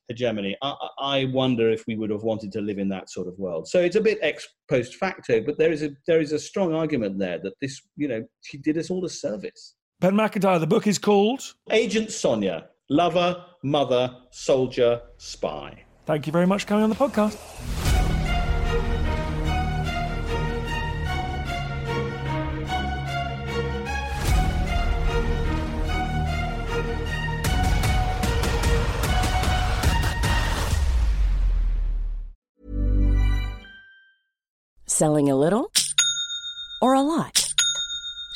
hegemony? 0.08 0.56
I, 0.62 0.76
I 1.00 1.26
wonder 1.34 1.72
if 1.72 1.84
we 1.88 1.96
would 1.96 2.12
have 2.12 2.24
wanted 2.24 2.52
to 2.52 2.62
live 2.62 2.78
in 2.78 2.90
that 2.90 3.10
sort 3.10 3.28
of 3.28 3.40
world. 3.40 3.68
So 3.68 3.80
it's 3.80 3.96
a 3.96 4.02
bit 4.02 4.20
ex 4.22 4.48
post 4.70 4.98
facto, 4.98 5.42
but 5.42 5.58
there 5.58 5.72
is 5.72 5.82
a 5.82 5.92
there 6.06 6.22
is 6.22 6.32
a 6.32 6.40
strong 6.40 6.76
argument 6.76 7.18
there 7.18 7.40
that 7.40 7.54
this, 7.60 7.82
you 7.96 8.08
know, 8.08 8.24
she 8.42 8.60
did 8.60 8.78
us 8.78 8.92
all 8.92 9.04
a 9.04 9.10
service. 9.10 9.74
Ben 10.02 10.16
Macintyre, 10.16 10.60
the 10.60 10.68
book 10.68 10.88
is 10.88 10.98
called 10.98 11.56
Agent 11.70 12.10
Sonya 12.10 12.70
Lover, 12.90 13.44
Mother, 13.64 14.16
Soldier, 14.32 15.02
Spy. 15.18 15.84
Thank 16.06 16.26
you 16.26 16.32
very 16.32 16.48
much 16.48 16.62
for 16.62 16.70
coming 16.70 16.86
on 16.86 16.90
the 16.90 16.96
podcast. 16.96 17.38
Selling 34.88 35.30
a 35.30 35.36
little 35.36 35.72
or 36.82 36.94
a 36.94 37.02
lot? 37.02 37.49